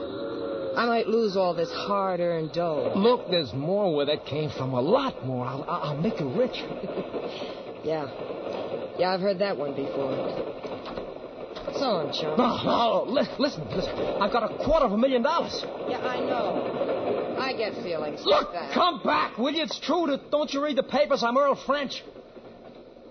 I 0.78 0.86
might 0.86 1.08
lose 1.08 1.36
all 1.36 1.54
this 1.54 1.70
hard 1.72 2.22
earned 2.22 2.54
dough. 2.54 2.94
Look, 2.96 3.30
there's 3.30 3.52
more 3.54 3.94
where 3.94 4.06
that 4.06 4.26
came 4.26 4.52
from. 4.52 4.72
A 4.72 4.80
lot 4.80 5.26
more. 5.26 5.46
I'll, 5.46 5.66
I'll 5.68 5.98
make 5.98 6.20
you 6.22 6.30
rich. 6.30 6.64
Yeah. 7.84 8.10
Yeah, 8.98 9.12
I've 9.14 9.22
heard 9.22 9.40
that 9.40 9.56
one 9.56 9.74
before. 9.74 10.12
So 11.74 11.86
on, 11.86 12.14
chum. 12.14 12.38
No, 12.38 12.64
no, 12.64 13.12
li- 13.12 13.28
listen, 13.40 13.68
listen. 13.70 13.94
I've 14.22 14.32
got 14.32 14.50
a 14.52 14.58
quarter 14.64 14.86
of 14.86 14.92
a 14.94 14.98
million 14.98 15.22
dollars. 15.22 15.64
Yeah, 15.90 16.00
I 16.00 16.20
know. 16.20 17.36
I 17.40 17.54
get 17.54 17.74
feelings 17.84 18.22
Look, 18.26 18.54
like 18.54 18.70
that. 18.70 18.74
come 18.74 19.02
back, 19.04 19.38
will 19.38 19.52
you? 19.54 19.64
It's 19.64 19.80
true. 19.80 20.08
That, 20.08 20.32
don't 20.32 20.52
you 20.54 20.64
read 20.64 20.78
the 20.78 20.84
papers? 20.84 21.24
I'm 21.24 21.38
Earl 21.38 21.56
French. 21.56 22.04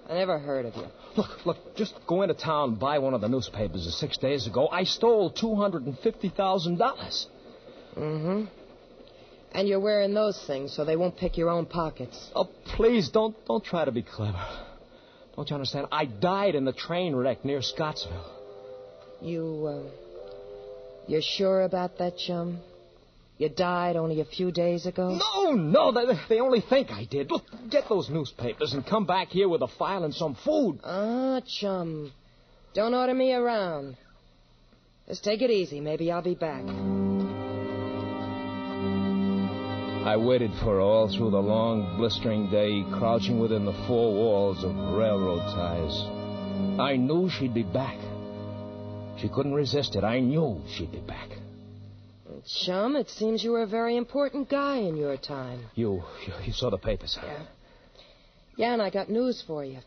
I 0.08 0.14
never 0.14 0.38
heard 0.38 0.66
of 0.66 0.74
you. 0.76 0.86
Look, 1.16 1.46
look, 1.46 1.76
just 1.76 1.94
go 2.06 2.22
into 2.22 2.34
town 2.34 2.70
and 2.70 2.78
buy 2.78 2.98
one 2.98 3.14
of 3.14 3.20
the 3.20 3.28
newspapers. 3.28 3.92
Six 3.98 4.18
days 4.18 4.46
ago, 4.46 4.68
I 4.68 4.84
stole 4.84 5.32
$250,000. 5.32 7.26
Mm-hmm. 7.96 8.44
And 9.52 9.68
you're 9.68 9.80
wearing 9.80 10.12
those 10.14 10.42
things 10.46 10.72
so 10.74 10.84
they 10.84 10.96
won't 10.96 11.16
pick 11.16 11.36
your 11.38 11.48
own 11.50 11.66
pockets. 11.66 12.30
Oh, 12.34 12.48
please, 12.76 13.08
don't, 13.08 13.34
don't 13.46 13.64
try 13.64 13.84
to 13.84 13.92
be 13.92 14.02
clever. 14.02 14.44
Don't 15.34 15.48
you 15.48 15.54
understand? 15.54 15.86
I 15.90 16.04
died 16.04 16.54
in 16.54 16.64
the 16.64 16.72
train 16.72 17.14
wreck 17.16 17.44
near 17.44 17.62
Scottsville. 17.62 18.32
You, 19.20 19.66
uh, 19.66 19.90
you're 21.06 21.22
sure 21.22 21.62
about 21.62 21.98
that, 21.98 22.18
chum? 22.18 22.60
You 23.38 23.50
died 23.50 23.96
only 23.96 24.20
a 24.20 24.24
few 24.24 24.50
days 24.50 24.86
ago? 24.86 25.18
No, 25.18 25.52
no, 25.52 25.92
they, 25.92 26.18
they 26.28 26.40
only 26.40 26.62
think 26.62 26.90
I 26.90 27.04
did. 27.04 27.30
Look, 27.30 27.44
get 27.70 27.88
those 27.88 28.08
newspapers 28.08 28.72
and 28.72 28.86
come 28.86 29.04
back 29.04 29.28
here 29.28 29.48
with 29.48 29.60
a 29.60 29.68
file 29.68 30.04
and 30.04 30.14
some 30.14 30.34
food. 30.34 30.80
Ah, 30.82 31.40
chum. 31.46 32.12
Don't 32.72 32.94
order 32.94 33.14
me 33.14 33.32
around. 33.32 33.96
Just 35.06 35.22
take 35.22 35.42
it 35.42 35.50
easy. 35.50 35.80
Maybe 35.80 36.10
I'll 36.10 36.22
be 36.22 36.34
back. 36.34 36.64
I 40.06 40.16
waited 40.16 40.52
for 40.60 40.76
her 40.76 40.80
all 40.80 41.08
through 41.08 41.30
the 41.30 41.42
long, 41.42 41.96
blistering 41.96 42.48
day, 42.48 42.84
crouching 42.98 43.38
within 43.38 43.64
the 43.64 43.72
four 43.86 44.14
walls 44.14 44.62
of 44.64 44.74
railroad 44.94 45.40
ties. 45.54 46.80
I 46.80 46.96
knew 46.96 47.28
she'd 47.28 47.54
be 47.54 47.64
back. 47.64 47.98
She 49.18 49.28
couldn't 49.28 49.54
resist 49.54 49.96
it. 49.96 50.04
I 50.04 50.20
knew 50.20 50.60
she'd 50.68 50.92
be 50.92 51.00
back. 51.00 51.30
Chum, 52.64 52.96
it 52.96 53.10
seems 53.10 53.42
you 53.42 53.52
were 53.52 53.62
a 53.62 53.66
very 53.66 53.96
important 53.96 54.48
guy 54.48 54.76
in 54.76 54.96
your 54.96 55.16
time. 55.16 55.64
You, 55.74 56.02
you, 56.26 56.32
you 56.44 56.52
saw 56.52 56.70
the 56.70 56.78
papers, 56.78 57.16
huh? 57.20 57.26
Yeah. 57.26 57.42
Yeah, 58.56 58.72
and 58.72 58.82
I 58.82 58.90
got 58.90 59.10
news 59.10 59.42
for 59.46 59.64
you. 59.64 59.78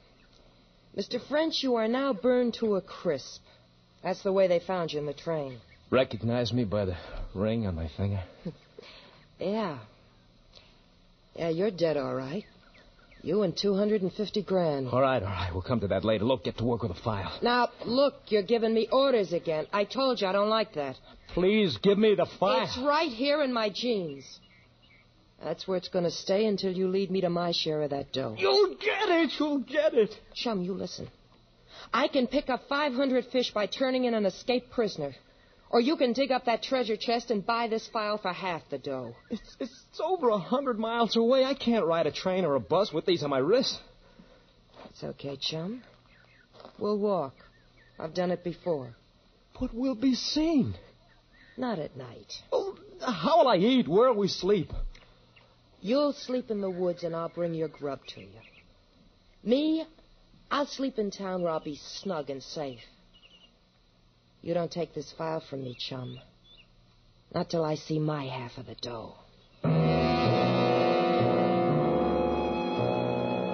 Mr. 0.98 1.26
French, 1.28 1.64
you 1.64 1.76
are 1.76 1.88
now 1.88 2.14
burned 2.14 2.56
to 2.56 2.76
a 2.76 2.82
crisp. 2.82 3.42
That's 4.04 4.22
the 4.24 4.34
way 4.34 4.48
they 4.48 4.60
found 4.60 4.92
you 4.92 5.00
in 5.00 5.06
the 5.06 5.14
train. 5.14 5.60
Recognize 5.90 6.54
me 6.54 6.66
by 6.66 6.86
the 6.86 6.98
ring 7.34 7.66
on 7.68 7.76
my 7.76 7.90
finger? 7.96 8.24
Yeah. 9.40 9.80
Yeah, 11.34 11.48
you're 11.48 11.72
dead, 11.72 11.96
all 11.96 12.14
right. 12.14 12.44
You 13.22 13.44
and 13.44 13.56
250 13.56 14.44
grand. 14.44 14.88
All 14.88 15.02
right, 15.02 15.22
all 15.22 15.30
right. 15.30 15.50
We'll 15.52 15.62
come 15.62 15.82
to 15.82 15.88
that 15.88 16.06
later. 16.06 16.24
Look, 16.24 16.46
get 16.46 16.58
to 16.58 16.64
work 16.64 16.84
with 16.84 16.94
the 16.94 17.02
file. 17.02 17.38
Now, 17.42 17.70
look, 17.86 18.16
you're 18.28 18.44
giving 18.44 18.74
me 18.74 18.88
orders 18.92 19.34
again. 19.34 19.68
I 19.74 19.84
told 19.84 20.22
you 20.22 20.28
I 20.28 20.32
don't 20.32 20.50
like 20.50 20.74
that. 20.76 20.96
Please 21.34 21.78
give 21.84 21.98
me 21.98 22.16
the 22.16 22.28
file. 22.40 22.64
It's 22.64 22.78
right 22.78 23.12
here 23.12 23.44
in 23.44 23.52
my 23.52 23.70
jeans. 23.70 24.40
That's 25.44 25.68
where 25.68 25.78
it's 25.78 25.90
going 25.90 26.06
to 26.06 26.12
stay 26.12 26.46
until 26.46 26.72
you 26.72 26.88
lead 26.88 27.12
me 27.12 27.22
to 27.22 27.30
my 27.30 27.52
share 27.52 27.82
of 27.82 27.92
that 27.92 28.12
dough. 28.12 28.36
You'll 28.38 28.76
get 28.76 29.10
it. 29.10 29.32
You'll 29.40 29.60
get 29.60 29.94
it. 29.94 30.14
Chum, 30.34 30.62
you 30.64 30.74
listen. 30.74 31.08
I 31.94 32.08
can 32.08 32.28
pick 32.28 32.50
up 32.50 32.68
500 32.68 33.26
fish 33.32 33.52
by 33.54 33.66
turning 33.66 34.06
in 34.06 34.14
an 34.14 34.26
escaped 34.26 34.72
prisoner. 34.72 35.14
Or 35.72 35.80
you 35.80 35.98
can 35.98 36.14
dig 36.14 36.32
up 36.32 36.46
that 36.46 36.64
treasure 36.64 36.98
chest 36.98 37.30
and 37.30 37.46
buy 37.46 37.68
this 37.68 37.88
file 37.88 38.18
for 38.18 38.34
half 38.34 38.62
the 38.70 38.80
dough. 38.80 39.16
It's, 39.30 39.58
it's 39.60 40.02
over 40.04 40.30
a 40.30 40.38
hundred 40.40 40.80
miles 40.80 41.16
away. 41.16 41.46
I 41.46 41.54
can't 41.54 41.86
ride 41.86 42.08
a 42.08 42.12
train 42.12 42.44
or 42.44 42.56
a 42.56 42.60
bus 42.60 42.92
with 42.92 43.06
these 43.06 43.24
on 43.24 43.30
my 43.30 43.38
wrists. 43.38 43.80
It's 44.90 45.04
okay, 45.04 45.38
chum. 45.40 45.84
We'll 46.80 46.98
walk. 46.98 47.36
I've 48.00 48.16
done 48.16 48.32
it 48.32 48.44
before. 48.44 48.96
But 49.60 49.74
we'll 49.74 49.96
be 49.96 50.16
seen. 50.16 50.74
Not 51.56 51.78
at 51.78 51.96
night. 51.96 52.34
Oh, 52.52 52.76
how 53.02 53.40
will 53.40 53.48
I 53.48 53.58
eat? 53.58 53.88
Where'll 53.88 54.16
we 54.16 54.28
sleep? 54.28 54.72
You'll 55.82 56.14
sleep 56.14 56.50
in 56.50 56.62
the 56.62 56.70
woods 56.70 57.04
and 57.04 57.16
I'll 57.16 57.30
bring 57.30 57.54
your 57.54 57.68
grub 57.68 58.00
to 58.16 58.22
you. 58.22 58.28
Me, 59.44 59.86
I'll 60.50 60.66
sleep 60.66 60.98
in 60.98 61.12
town 61.12 61.44
where 61.44 61.52
I'll 61.52 61.60
be 61.60 61.76
snug 61.76 62.30
and 62.30 62.42
safe. 62.42 62.82
You 64.42 64.54
don't 64.54 64.72
take 64.72 64.94
this 64.94 65.12
file 65.18 65.42
from 65.50 65.64
me, 65.64 65.76
chum. 65.78 66.18
Not 67.34 67.50
till 67.50 67.66
I 67.66 67.76
see 67.76 68.00
my 68.00 68.26
half 68.26 68.58
of 68.58 68.68
the 68.68 68.76
dough. 68.76 69.16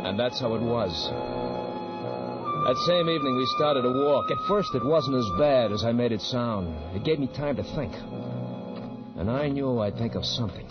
And 0.06 0.20
that's 0.20 0.40
how 0.40 0.54
it 0.54 0.62
was. 0.62 1.10
That 2.66 2.78
same 2.88 3.10
evening, 3.10 3.36
we 3.36 3.46
started 3.58 3.84
a 3.84 3.92
walk. 3.92 4.30
At 4.30 4.38
first, 4.48 4.76
it 4.76 4.86
wasn't 4.86 5.18
as 5.18 5.30
bad 5.40 5.72
as 5.72 5.84
I 5.84 5.92
made 5.92 6.12
it 6.12 6.22
sound. 6.22 6.96
It 6.96 7.04
gave 7.04 7.20
me 7.20 7.28
time 7.28 7.56
to 7.56 7.64
think. 7.76 7.94
And 9.18 9.30
I 9.30 9.50
knew 9.50 9.80
I'd 9.80 9.98
think 9.98 10.14
of 10.16 10.24
something. 10.24 10.68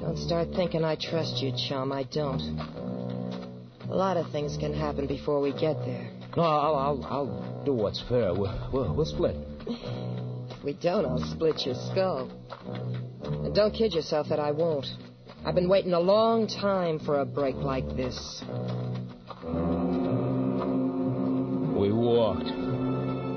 Don't 0.00 0.18
start 0.18 0.48
thinking 0.54 0.84
I 0.84 0.94
trust 0.94 1.42
you, 1.42 1.52
chum. 1.68 1.90
I 1.92 2.04
don't. 2.04 2.40
A 3.90 3.94
lot 3.94 4.16
of 4.16 4.30
things 4.30 4.56
can 4.56 4.72
happen 4.72 5.06
before 5.06 5.40
we 5.40 5.52
get 5.52 5.76
there. 5.84 6.08
No, 6.36 6.42
I'll, 6.42 6.74
I'll, 6.76 7.04
I'll 7.04 7.62
do 7.64 7.74
what's 7.74 8.02
fair. 8.08 8.32
We'll, 8.32 8.70
we'll, 8.72 8.94
we'll 8.94 9.04
split. 9.04 9.36
If 9.66 10.64
we 10.64 10.72
don't, 10.72 11.04
I'll 11.04 11.30
split 11.30 11.66
your 11.66 11.74
skull. 11.74 12.30
And 13.22 13.54
don't 13.54 13.74
kid 13.74 13.92
yourself 13.92 14.28
that 14.30 14.40
I 14.40 14.50
won't. 14.50 14.86
I've 15.44 15.54
been 15.54 15.68
waiting 15.68 15.92
a 15.92 16.00
long 16.00 16.46
time 16.46 16.98
for 17.00 17.20
a 17.20 17.26
break 17.26 17.56
like 17.56 17.86
this. 17.96 18.42
We 21.76 21.92
walked. 21.92 22.50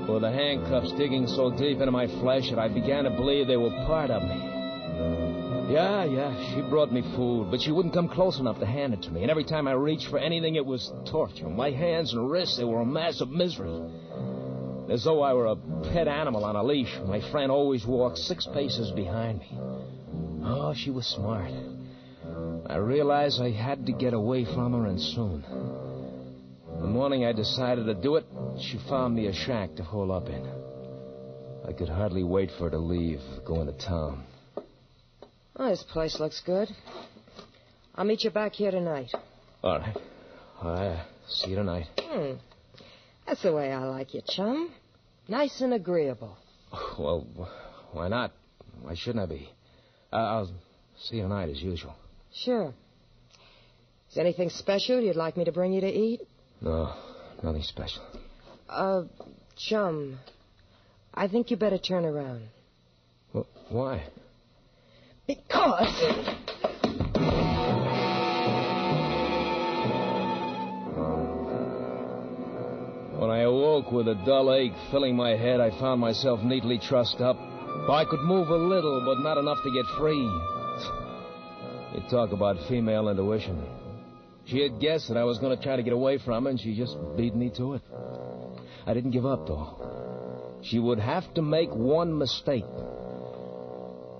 With 0.08 0.22
the 0.22 0.30
handcuffs 0.30 0.92
digging 0.92 1.26
so 1.26 1.50
deep 1.50 1.80
into 1.80 1.90
my 1.90 2.06
flesh 2.20 2.48
that 2.48 2.58
I 2.58 2.68
began 2.68 3.04
to 3.04 3.10
believe 3.10 3.46
they 3.46 3.56
were 3.56 3.70
part 3.86 4.10
of 4.10 4.22
me. 4.22 5.25
Yeah, 5.68 6.04
yeah, 6.04 6.54
she 6.54 6.60
brought 6.62 6.92
me 6.92 7.02
food, 7.16 7.50
but 7.50 7.60
she 7.60 7.72
wouldn't 7.72 7.92
come 7.92 8.08
close 8.08 8.38
enough 8.38 8.60
to 8.60 8.66
hand 8.66 8.94
it 8.94 9.02
to 9.02 9.10
me. 9.10 9.22
And 9.22 9.30
every 9.32 9.42
time 9.42 9.66
I 9.66 9.72
reached 9.72 10.06
for 10.08 10.18
anything, 10.18 10.54
it 10.54 10.64
was 10.64 10.92
torture. 11.06 11.48
My 11.48 11.70
hands 11.70 12.12
and 12.12 12.30
wrists, 12.30 12.56
they 12.56 12.62
were 12.62 12.82
a 12.82 12.86
mass 12.86 13.20
of 13.20 13.30
misery. 13.30 13.82
As 14.88 15.02
though 15.02 15.22
I 15.22 15.34
were 15.34 15.46
a 15.46 15.56
pet 15.92 16.06
animal 16.06 16.44
on 16.44 16.54
a 16.54 16.62
leash. 16.62 16.96
My 17.04 17.20
friend 17.32 17.50
always 17.50 17.84
walked 17.84 18.18
six 18.18 18.46
paces 18.46 18.92
behind 18.92 19.40
me. 19.40 19.58
Oh, 20.44 20.72
she 20.72 20.90
was 20.90 21.04
smart. 21.06 21.50
I 22.66 22.76
realized 22.76 23.42
I 23.42 23.50
had 23.50 23.86
to 23.86 23.92
get 23.92 24.14
away 24.14 24.44
from 24.44 24.72
her 24.72 24.86
and 24.86 25.00
soon. 25.00 25.42
The 26.78 26.86
morning 26.86 27.24
I 27.24 27.32
decided 27.32 27.86
to 27.86 27.94
do 27.94 28.14
it, 28.14 28.26
she 28.60 28.78
found 28.88 29.16
me 29.16 29.26
a 29.26 29.32
shack 29.32 29.74
to 29.76 29.82
hole 29.82 30.12
up 30.12 30.28
in. 30.28 30.46
I 31.68 31.72
could 31.72 31.88
hardly 31.88 32.22
wait 32.22 32.52
for 32.52 32.64
her 32.64 32.70
to 32.70 32.78
leave, 32.78 33.20
going 33.44 33.66
to 33.66 33.72
town. 33.72 34.22
Oh, 35.58 35.70
this 35.70 35.82
place 35.82 36.20
looks 36.20 36.42
good. 36.44 36.68
I'll 37.94 38.04
meet 38.04 38.24
you 38.24 38.30
back 38.30 38.52
here 38.52 38.70
tonight. 38.70 39.10
All 39.62 39.78
right. 39.78 39.96
I 40.62 41.02
see 41.28 41.50
you 41.50 41.56
tonight. 41.56 41.86
Hmm. 41.98 42.34
That's 43.26 43.42
the 43.42 43.52
way 43.52 43.72
I 43.72 43.84
like 43.84 44.14
you, 44.14 44.20
chum. 44.26 44.70
Nice 45.28 45.60
and 45.60 45.72
agreeable. 45.74 46.36
Well, 46.98 47.26
why 47.92 48.08
not? 48.08 48.32
Why 48.82 48.94
shouldn't 48.94 49.24
I 49.24 49.26
be? 49.26 49.48
Uh, 50.12 50.16
I'll 50.16 50.50
see 51.00 51.16
you 51.16 51.22
tonight 51.22 51.48
as 51.48 51.60
usual. 51.62 51.94
Sure. 52.34 52.74
Is 54.08 54.14
there 54.14 54.24
anything 54.24 54.50
special 54.50 55.00
you'd 55.00 55.16
like 55.16 55.36
me 55.36 55.44
to 55.44 55.52
bring 55.52 55.72
you 55.72 55.80
to 55.80 55.88
eat? 55.88 56.20
No, 56.60 56.94
nothing 57.42 57.62
special. 57.62 58.02
Uh, 58.68 59.02
chum, 59.56 60.18
I 61.14 61.28
think 61.28 61.50
you 61.50 61.56
better 61.56 61.78
turn 61.78 62.04
around. 62.04 62.42
Well, 63.32 63.46
why? 63.70 64.04
Because. 65.26 66.02
When 73.18 73.30
I 73.30 73.40
awoke 73.40 73.90
with 73.90 74.06
a 74.06 74.14
dull 74.24 74.54
ache 74.54 74.72
filling 74.92 75.16
my 75.16 75.30
head, 75.30 75.60
I 75.60 75.70
found 75.80 76.00
myself 76.00 76.42
neatly 76.44 76.78
trussed 76.78 77.20
up. 77.20 77.36
I 77.36 78.04
could 78.08 78.20
move 78.20 78.50
a 78.50 78.56
little, 78.56 79.02
but 79.04 79.18
not 79.20 79.36
enough 79.36 79.58
to 79.64 79.70
get 79.72 79.84
free. 79.98 80.22
You 81.94 82.02
talk 82.08 82.32
about 82.32 82.56
female 82.68 83.08
intuition. 83.08 83.64
She 84.44 84.60
had 84.60 84.80
guessed 84.80 85.08
that 85.08 85.16
I 85.16 85.24
was 85.24 85.38
going 85.38 85.56
to 85.56 85.62
try 85.62 85.74
to 85.74 85.82
get 85.82 85.92
away 85.92 86.18
from 86.18 86.44
her, 86.44 86.50
and 86.50 86.60
she 86.60 86.76
just 86.76 86.96
beat 87.16 87.34
me 87.34 87.50
to 87.56 87.74
it. 87.74 87.82
I 88.86 88.94
didn't 88.94 89.10
give 89.10 89.26
up, 89.26 89.48
though. 89.48 90.60
She 90.62 90.78
would 90.78 91.00
have 91.00 91.34
to 91.34 91.42
make 91.42 91.74
one 91.74 92.16
mistake. 92.16 92.64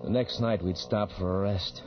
The 0.07 0.13
next 0.13 0.39
night, 0.39 0.63
we'd 0.63 0.79
stop 0.79 1.11
for 1.19 1.39
a 1.39 1.43
rest. 1.43 1.83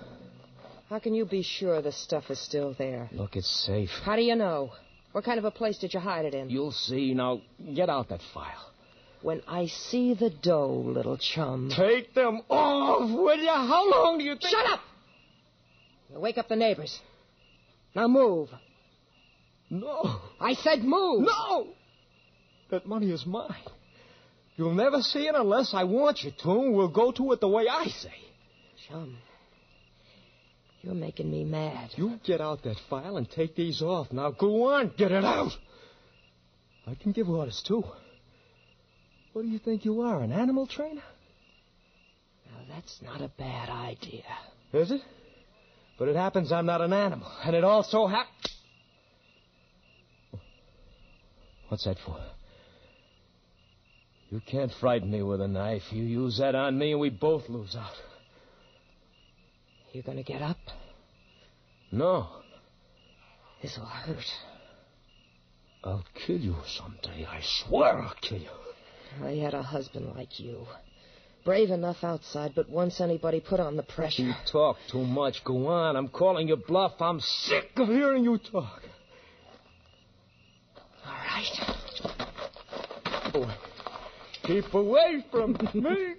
How 0.90 1.00
can 1.00 1.14
you 1.14 1.24
be 1.24 1.42
sure 1.42 1.82
the 1.82 1.94
stuff 1.94 2.30
is 2.30 2.38
still 2.38 2.76
there? 2.78 3.08
Look, 3.14 3.38
it's 3.38 3.50
safe. 3.66 3.90
How 4.04 4.18
do 4.18 4.22
you 4.22 4.36
know? 4.36 4.74
What 5.14 5.24
kind 5.24 5.40
of 5.40 5.46
a 5.46 5.52
place 5.52 5.78
did 5.78 5.94
you 5.94 6.02
hide 6.02 6.26
it 6.26 6.34
in? 6.34 6.50
You'll 6.50 6.74
see. 6.74 7.14
Now, 7.14 7.40
get 7.74 7.90
out 7.90 8.10
that 8.10 8.20
file. 8.34 8.74
When 9.22 9.42
I 9.48 9.68
see 9.68 10.16
the 10.16 10.30
dough, 10.30 10.84
little 10.86 11.18
chum. 11.18 11.72
Take 11.74 12.14
them 12.14 12.42
off, 12.50 13.10
will 13.10 13.38
you? 13.38 13.48
How 13.48 13.90
long 13.90 14.18
do 14.18 14.26
you 14.26 14.34
think... 14.36 14.50
Shut 14.50 14.66
up! 14.66 14.82
You'll 16.12 16.20
wake 16.20 16.38
up 16.38 16.50
the 16.50 16.58
neighbors. 16.58 17.00
Now 17.96 18.10
move. 18.10 18.50
No. 19.70 20.20
I 20.42 20.56
said 20.56 20.84
move. 20.84 21.22
No! 21.22 21.68
That 22.70 22.86
money 22.86 23.12
is 23.12 23.26
mine. 23.26 23.56
You'll 24.60 24.74
never 24.74 25.02
see 25.02 25.26
it 25.26 25.36
unless 25.36 25.74
I 25.74 25.86
want 25.86 26.22
you 26.22 26.32
to, 26.32 26.52
and 26.52 26.76
we'll 26.76 26.90
go 26.90 27.14
to 27.14 27.32
it 27.32 27.40
the 27.40 27.48
way 27.48 27.70
I 27.72 27.86
say. 27.86 28.14
Chum, 28.90 29.16
you're 30.82 30.94
making 30.94 31.32
me 31.32 31.46
mad. 31.46 31.92
You 31.96 32.20
get 32.26 32.42
out 32.42 32.64
that 32.64 32.76
file 32.90 33.16
and 33.16 33.32
take 33.32 33.56
these 33.56 33.82
off. 33.82 34.12
Now 34.12 34.32
go 34.32 34.74
on, 34.74 34.92
get 34.98 35.14
it 35.14 35.24
out. 35.24 35.54
I 36.86 36.96
can 36.96 37.14
give 37.14 37.30
orders, 37.30 37.64
too. 37.66 37.86
What 39.32 39.44
do 39.44 39.48
you 39.48 39.60
think 39.60 39.86
you 39.86 40.02
are, 40.02 40.22
an 40.22 40.34
animal 40.34 40.68
trainer? 40.68 41.04
Now, 42.52 42.76
that's 42.76 43.02
not 43.02 43.22
a 43.22 43.30
bad 43.30 43.70
idea. 43.70 44.26
Is 44.74 44.92
it? 44.92 45.00
But 45.98 46.10
it 46.10 46.18
happens 46.18 46.52
I'm 46.52 46.66
not 46.66 46.82
an 46.82 46.92
animal, 46.92 47.32
and 47.46 47.56
it 47.56 47.64
also 47.64 48.08
happens. 48.08 48.58
What's 51.70 51.86
that 51.86 51.96
for? 52.06 52.20
You 54.30 54.42
can't 54.46 54.72
frighten 54.80 55.10
me 55.10 55.24
with 55.24 55.42
a 55.42 55.48
knife. 55.48 55.84
You 55.92 56.04
use 56.04 56.38
that 56.38 56.54
on 56.56 56.78
me, 56.78 56.92
and 56.92 57.00
we 57.00 57.10
both 57.10 57.50
lose 57.50 57.76
out. 57.76 57.96
You 59.92 60.04
gonna 60.04 60.24
get 60.24 60.42
up? 60.42 60.58
No. 61.92 62.28
This'll 63.62 63.86
hurt. 63.86 64.26
I'll 65.84 66.06
kill 66.14 66.38
you 66.38 66.56
someday. 66.68 67.26
I 67.26 67.42
swear 67.42 68.00
I'll 68.00 68.14
kill 68.22 68.40
you. 68.40 68.50
I 69.24 69.32
had 69.32 69.56
a 69.56 69.64
husband 69.64 70.14
like 70.16 70.40
you. 70.40 70.68
Brave 71.44 71.72
enough 71.72 72.04
outside, 72.04 72.54
but 72.54 72.70
once 72.70 73.02
anybody 73.02 73.40
put 73.40 73.60
on 73.60 73.76
the 73.78 73.84
pressure. 73.84 74.22
You 74.22 74.34
talk 74.52 74.78
too 74.92 75.04
much. 75.04 75.44
Go 75.44 75.68
on. 75.68 75.96
I'm 75.96 76.10
calling 76.10 76.48
you 76.48 76.58
bluff. 76.58 76.94
I'm 77.00 77.20
sick 77.20 77.72
of 77.78 77.88
hearing 77.88 78.24
you 78.24 78.38
talk. 78.38 78.84
All 81.06 81.14
right. 81.14 81.60
Boy, 83.34 83.52
keep 84.50 84.74
away 84.74 85.24
from 85.30 85.52
me. 85.76 86.16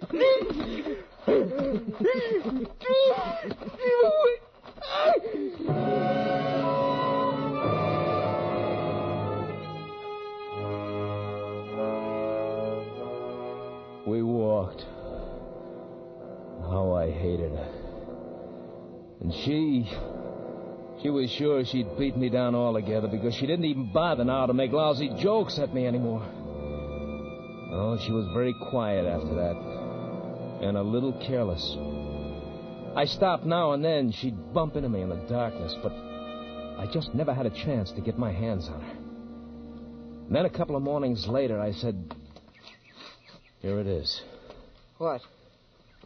We 14.05 14.23
walked. 14.23 14.85
How 16.61 16.93
I 16.93 17.11
hated 17.11 17.51
her. 17.51 17.69
And 19.19 19.33
she. 19.33 19.89
She 21.01 21.09
was 21.09 21.29
sure 21.31 21.65
she'd 21.65 21.97
beat 21.97 22.15
me 22.15 22.29
down 22.29 22.55
altogether 22.55 23.09
because 23.09 23.35
she 23.35 23.45
didn't 23.45 23.65
even 23.65 23.91
bother 23.91 24.23
now 24.23 24.45
to 24.45 24.53
make 24.53 24.71
lousy 24.71 25.09
jokes 25.19 25.59
at 25.59 25.73
me 25.73 25.85
anymore. 25.85 26.40
Oh, 27.73 27.97
she 28.05 28.11
was 28.11 28.27
very 28.33 28.53
quiet 28.53 29.05
after 29.05 29.33
that. 29.35 29.55
And 30.61 30.77
a 30.77 30.81
little 30.81 31.13
careless. 31.25 31.77
I 32.95 33.05
stopped 33.05 33.45
now 33.45 33.71
and 33.71 33.83
then. 33.83 34.11
She'd 34.11 34.53
bump 34.53 34.75
into 34.75 34.89
me 34.89 35.01
in 35.01 35.09
the 35.09 35.15
darkness, 35.29 35.73
but 35.81 35.93
I 35.93 36.85
just 36.91 37.15
never 37.15 37.33
had 37.33 37.45
a 37.45 37.49
chance 37.49 37.91
to 37.93 38.01
get 38.01 38.17
my 38.17 38.31
hands 38.31 38.67
on 38.67 38.81
her. 38.81 38.91
And 40.27 40.35
then 40.35 40.45
a 40.45 40.49
couple 40.49 40.75
of 40.75 40.83
mornings 40.83 41.27
later, 41.27 41.59
I 41.59 41.71
said, 41.71 42.13
Here 43.61 43.79
it 43.79 43.87
is. 43.87 44.21
What? 44.97 45.21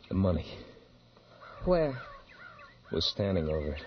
The 0.10 0.16
money. 0.16 0.46
Where? 1.66 2.00
Was 2.92 3.06
standing 3.06 3.50
over 3.50 3.74
it. 3.74 3.82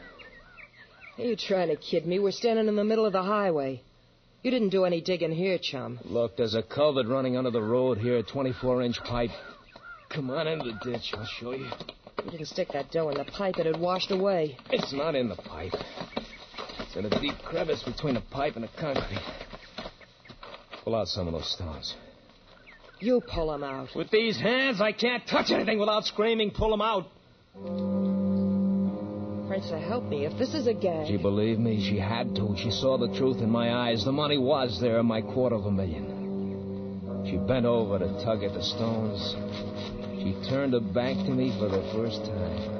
Are 1.18 1.24
you 1.24 1.36
trying 1.36 1.68
to 1.68 1.76
kid 1.76 2.06
me? 2.06 2.18
We're 2.18 2.32
standing 2.32 2.66
in 2.66 2.76
the 2.76 2.84
middle 2.84 3.06
of 3.06 3.12
the 3.12 3.22
highway. 3.22 3.82
You 4.42 4.52
didn't 4.52 4.68
do 4.68 4.84
any 4.84 5.00
digging 5.00 5.32
here, 5.32 5.58
chum. 5.60 5.98
Look, 6.04 6.36
there's 6.36 6.54
a 6.54 6.62
culvert 6.62 7.06
running 7.06 7.36
under 7.36 7.50
the 7.50 7.60
road 7.60 7.98
here, 7.98 8.18
a 8.18 8.22
24 8.22 8.82
inch 8.82 9.00
pipe. 9.00 9.30
Come 10.10 10.30
on 10.30 10.46
into 10.46 10.66
the 10.66 10.92
ditch, 10.92 11.12
I'll 11.16 11.26
show 11.26 11.52
you. 11.52 11.68
You 12.24 12.30
didn't 12.30 12.46
stick 12.46 12.68
that 12.72 12.90
dough 12.92 13.08
in 13.10 13.18
the 13.18 13.24
pipe, 13.24 13.56
it 13.58 13.66
had 13.66 13.80
washed 13.80 14.12
away. 14.12 14.56
It's 14.70 14.92
not 14.92 15.16
in 15.16 15.28
the 15.28 15.34
pipe. 15.34 15.74
It's 16.78 16.96
in 16.96 17.04
a 17.04 17.20
deep 17.20 17.36
crevice 17.44 17.82
between 17.82 18.14
the 18.14 18.22
pipe 18.30 18.54
and 18.54 18.64
the 18.64 18.70
concrete. 18.78 19.20
Pull 20.84 20.94
out 20.94 21.08
some 21.08 21.26
of 21.26 21.32
those 21.32 21.50
stones. 21.52 21.96
You 23.00 23.20
pull 23.20 23.50
them 23.50 23.64
out. 23.64 23.88
With 23.94 24.10
these 24.10 24.38
hands, 24.38 24.80
I 24.80 24.92
can't 24.92 25.26
touch 25.26 25.50
anything 25.50 25.78
without 25.78 26.04
screaming, 26.06 26.52
pull 26.52 26.70
them 26.70 26.80
out. 26.80 27.06
French, 29.48 29.70
help 29.70 30.04
me. 30.04 30.26
If 30.26 30.36
this 30.36 30.52
is 30.52 30.66
a 30.66 30.74
gag. 30.74 31.06
She 31.06 31.16
believed 31.16 31.58
me. 31.58 31.80
She 31.80 31.98
had 31.98 32.36
to. 32.36 32.54
She 32.58 32.70
saw 32.70 32.98
the 32.98 33.08
truth 33.16 33.38
in 33.38 33.50
my 33.50 33.74
eyes. 33.74 34.04
The 34.04 34.12
money 34.12 34.36
was 34.36 34.78
there, 34.78 35.02
my 35.02 35.22
quarter 35.22 35.56
of 35.56 35.64
a 35.64 35.70
million. 35.70 37.24
She 37.24 37.38
bent 37.38 37.64
over 37.64 37.98
to 37.98 38.06
tug 38.22 38.44
at 38.44 38.52
the 38.52 38.62
stones. 38.62 39.36
She 40.20 40.36
turned 40.50 40.74
her 40.74 40.80
back 40.80 41.16
to 41.16 41.30
me 41.30 41.50
for 41.58 41.68
the 41.68 41.82
first 41.94 42.24
time. 42.26 42.78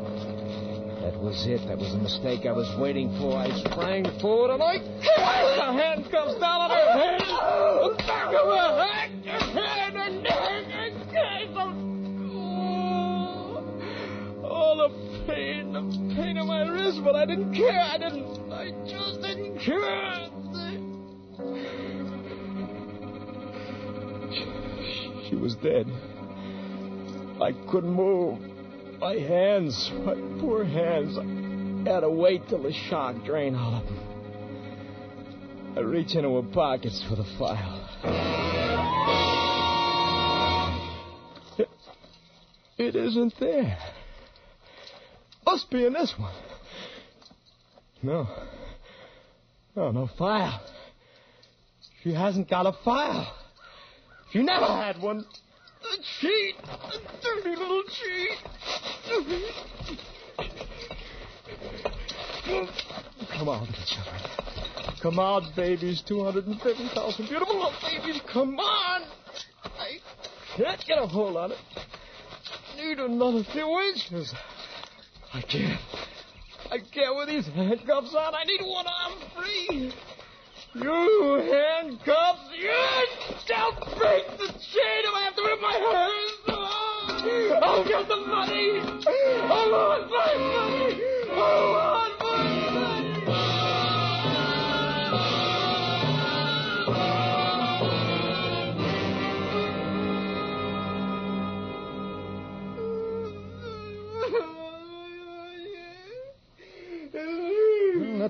That 1.01 1.17
was 1.23 1.47
it. 1.47 1.67
That 1.69 1.79
was 1.79 1.93
the 1.93 1.99
mistake 1.99 2.45
I 2.45 2.53
was 2.53 2.69
waiting 2.79 3.17
for. 3.19 3.35
I 3.35 3.49
sprang 3.61 4.05
forward 4.21 4.53
and 4.53 4.63
I 4.63 4.77
the 4.79 5.73
handcuffs 5.73 6.35
down 6.35 6.61
on 6.61 6.71
her 6.71 6.93
head. 6.93 7.21
The 7.21 7.95
back 8.07 8.27
of 8.29 8.47
her 8.47 8.85
head. 8.85 9.58
Pain, 15.29 15.73
the 15.73 15.81
pain 16.15 16.37
in 16.39 16.47
my 16.47 16.67
wrist, 16.69 17.01
but 17.05 17.15
I 17.15 17.27
didn't 17.27 17.55
care. 17.55 17.81
I 17.81 17.99
didn't. 17.99 18.53
I 18.53 18.71
just 18.89 19.21
didn't 19.21 19.59
care. 19.59 20.31
She, 25.29 25.37
was 25.37 25.55
dead. 25.57 25.87
I 27.41 27.53
couldn't 27.71 27.93
move. 27.93 28.41
My 28.99 29.15
hands, 29.15 29.93
my 30.05 30.15
poor 30.41 30.65
hands. 30.65 31.19
I 31.19 31.93
had 31.93 32.01
to 32.01 32.11
wait 32.11 32.49
till 32.49 32.63
the 32.63 32.73
shock 32.73 33.23
drained 33.25 33.57
all 33.57 33.75
of 33.75 33.85
them. 33.85 33.99
I 35.77 35.81
reach 35.81 36.15
into 36.15 36.35
her 36.35 36.43
pockets 36.43 37.05
for 37.09 37.15
the 37.15 37.25
file. 37.39 37.85
It, 41.59 41.69
it 42.79 42.97
isn't 42.97 43.35
there. 43.39 43.79
Must 45.51 45.71
be 45.71 45.87
in 45.87 45.95
this 45.95 46.15
one. 46.19 46.35
No. 48.03 48.29
No, 49.75 49.91
no 49.93 50.07
file. 50.19 50.61
She 52.03 52.13
hasn't 52.13 52.51
got 52.51 52.67
a 52.67 52.75
file. 52.85 53.35
She 54.31 54.43
never 54.43 54.67
had 54.67 55.01
one. 55.01 55.21
A 55.21 55.97
cheat. 56.21 56.55
A 56.59 56.99
dirty 57.23 57.57
little 57.57 57.83
cheat. 57.85 58.37
Come 63.31 63.49
on, 63.49 63.61
little 63.61 63.85
children. 63.87 64.21
Come 65.01 65.19
on, 65.19 65.51
babies. 65.57 66.03
250,000 66.07 67.27
beautiful 67.27 67.55
little 67.55 67.73
babies. 67.81 68.21
Come 68.31 68.59
on. 68.59 69.03
I 69.65 69.99
can't 70.59 70.85
get 70.87 70.99
a 70.99 71.07
hold 71.07 71.39
on 71.39 71.53
it. 71.53 71.59
Need 72.77 72.99
another 72.99 73.45
few 73.45 73.81
inches. 73.95 74.35
I 75.35 75.41
can't. 75.43 75.81
I 76.71 76.79
can't 76.79 77.17
with 77.17 77.29
these 77.29 77.47
handcuffs 77.49 78.15
on. 78.15 78.35
I 78.35 78.45
need 78.45 78.63
one 78.63 78.87
arm 78.87 79.13
free. 79.37 79.93
You 80.75 81.43
handcuffs, 81.51 82.41
you 82.57 82.71
don't 83.47 83.79
break 83.99 84.27
the 84.39 84.49
chain 84.49 85.03
if 85.05 85.15
I 85.15 85.23
have 85.25 85.35
to 85.37 85.43
rip 85.43 85.61
my 85.61 85.73
hands 85.73 86.49
off. 86.49 86.99
I'll 87.63 87.85
get 87.85 88.09
the 88.09 88.17
money. 88.17 88.81
I 88.81 89.69
want 89.73 90.11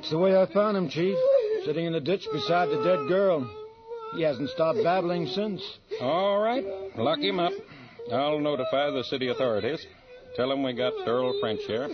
That's 0.08 0.14
the 0.14 0.20
way 0.20 0.40
I 0.40 0.46
found 0.46 0.74
him, 0.74 0.88
Chief. 0.88 1.18
Sitting 1.66 1.84
in 1.84 1.92
the 1.92 2.00
ditch 2.00 2.26
beside 2.32 2.70
the 2.70 2.82
dead 2.82 3.08
girl. 3.08 3.46
He 4.16 4.22
hasn't 4.22 4.48
stopped 4.48 4.82
babbling 4.82 5.26
since. 5.26 5.62
All 6.00 6.40
right. 6.40 6.64
Lock 6.96 7.18
him 7.18 7.38
up. 7.38 7.52
I'll 8.10 8.40
notify 8.40 8.90
the 8.90 9.04
city 9.04 9.28
authorities. 9.28 9.86
Tell 10.34 10.48
them 10.48 10.62
we 10.62 10.72
got 10.72 10.94
Earl 11.06 11.38
French 11.42 11.60
here. 11.66 11.90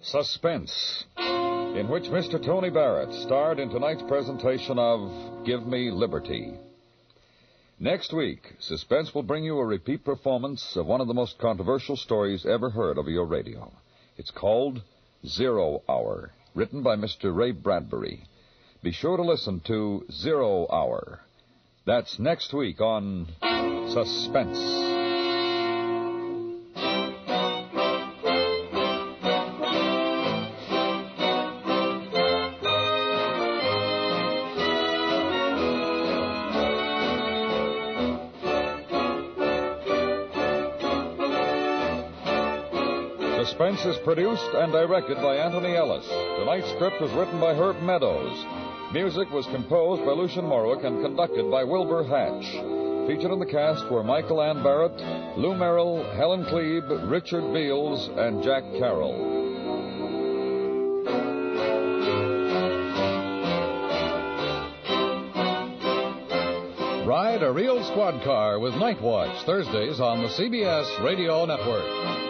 Suspense, 0.00 1.04
in 1.76 1.88
which 1.88 2.04
Mr. 2.04 2.44
Tony 2.44 2.68
Barrett 2.68 3.14
starred 3.22 3.60
in 3.60 3.70
tonight's 3.70 4.02
presentation 4.02 4.78
of 4.78 5.44
Give 5.46 5.64
Me 5.66 5.90
Liberty. 5.90 6.54
Next 7.78 8.12
week, 8.12 8.40
Suspense 8.58 9.14
will 9.14 9.22
bring 9.22 9.44
you 9.44 9.58
a 9.58 9.64
repeat 9.64 10.04
performance 10.04 10.76
of 10.76 10.86
one 10.86 11.00
of 11.00 11.06
the 11.06 11.14
most 11.14 11.38
controversial 11.38 11.96
stories 11.96 12.44
ever 12.44 12.70
heard 12.70 12.98
over 12.98 13.08
your 13.08 13.24
radio. 13.24 13.72
It's 14.18 14.30
called 14.30 14.82
Zero 15.26 15.82
Hour, 15.88 16.32
written 16.54 16.82
by 16.82 16.96
Mr. 16.96 17.34
Ray 17.34 17.52
Bradbury. 17.52 18.24
Be 18.82 18.92
sure 18.92 19.16
to 19.16 19.22
listen 19.22 19.60
to 19.66 20.04
Zero 20.10 20.66
Hour. 20.70 21.20
That's 21.86 22.18
next 22.18 22.52
week 22.52 22.80
on 22.80 23.28
Suspense. 23.92 24.89
Suspense 43.80 43.96
is 43.96 44.04
produced 44.04 44.50
and 44.54 44.72
directed 44.72 45.16
by 45.22 45.36
Antony 45.36 45.74
Ellis. 45.74 46.06
Tonight's 46.06 46.70
script 46.72 47.00
was 47.00 47.10
written 47.12 47.40
by 47.40 47.54
Herb 47.54 47.80
Meadows. 47.80 48.44
Music 48.92 49.30
was 49.30 49.46
composed 49.46 50.04
by 50.04 50.12
Lucien 50.12 50.44
Moraweck 50.44 50.84
and 50.84 51.02
conducted 51.02 51.50
by 51.50 51.64
Wilbur 51.64 52.04
Hatch. 52.04 52.44
Featured 53.08 53.32
in 53.32 53.38
the 53.38 53.46
cast 53.46 53.90
were 53.90 54.04
Michael 54.04 54.42
Ann 54.42 54.62
Barrett, 54.62 55.00
Lou 55.38 55.54
Merrill, 55.54 56.04
Helen 56.14 56.44
Kleeb, 56.44 57.10
Richard 57.10 57.54
Beals, 57.54 58.10
and 58.18 58.42
Jack 58.42 58.64
Carroll. 58.78 59.16
Ride 67.06 67.42
a 67.42 67.52
real 67.52 67.82
squad 67.84 68.22
car 68.24 68.58
with 68.58 68.74
Night 68.74 69.00
Watch 69.00 69.44
Thursdays 69.46 70.00
on 70.00 70.20
the 70.22 70.28
CBS 70.28 71.02
Radio 71.02 71.46
Network. 71.46 72.29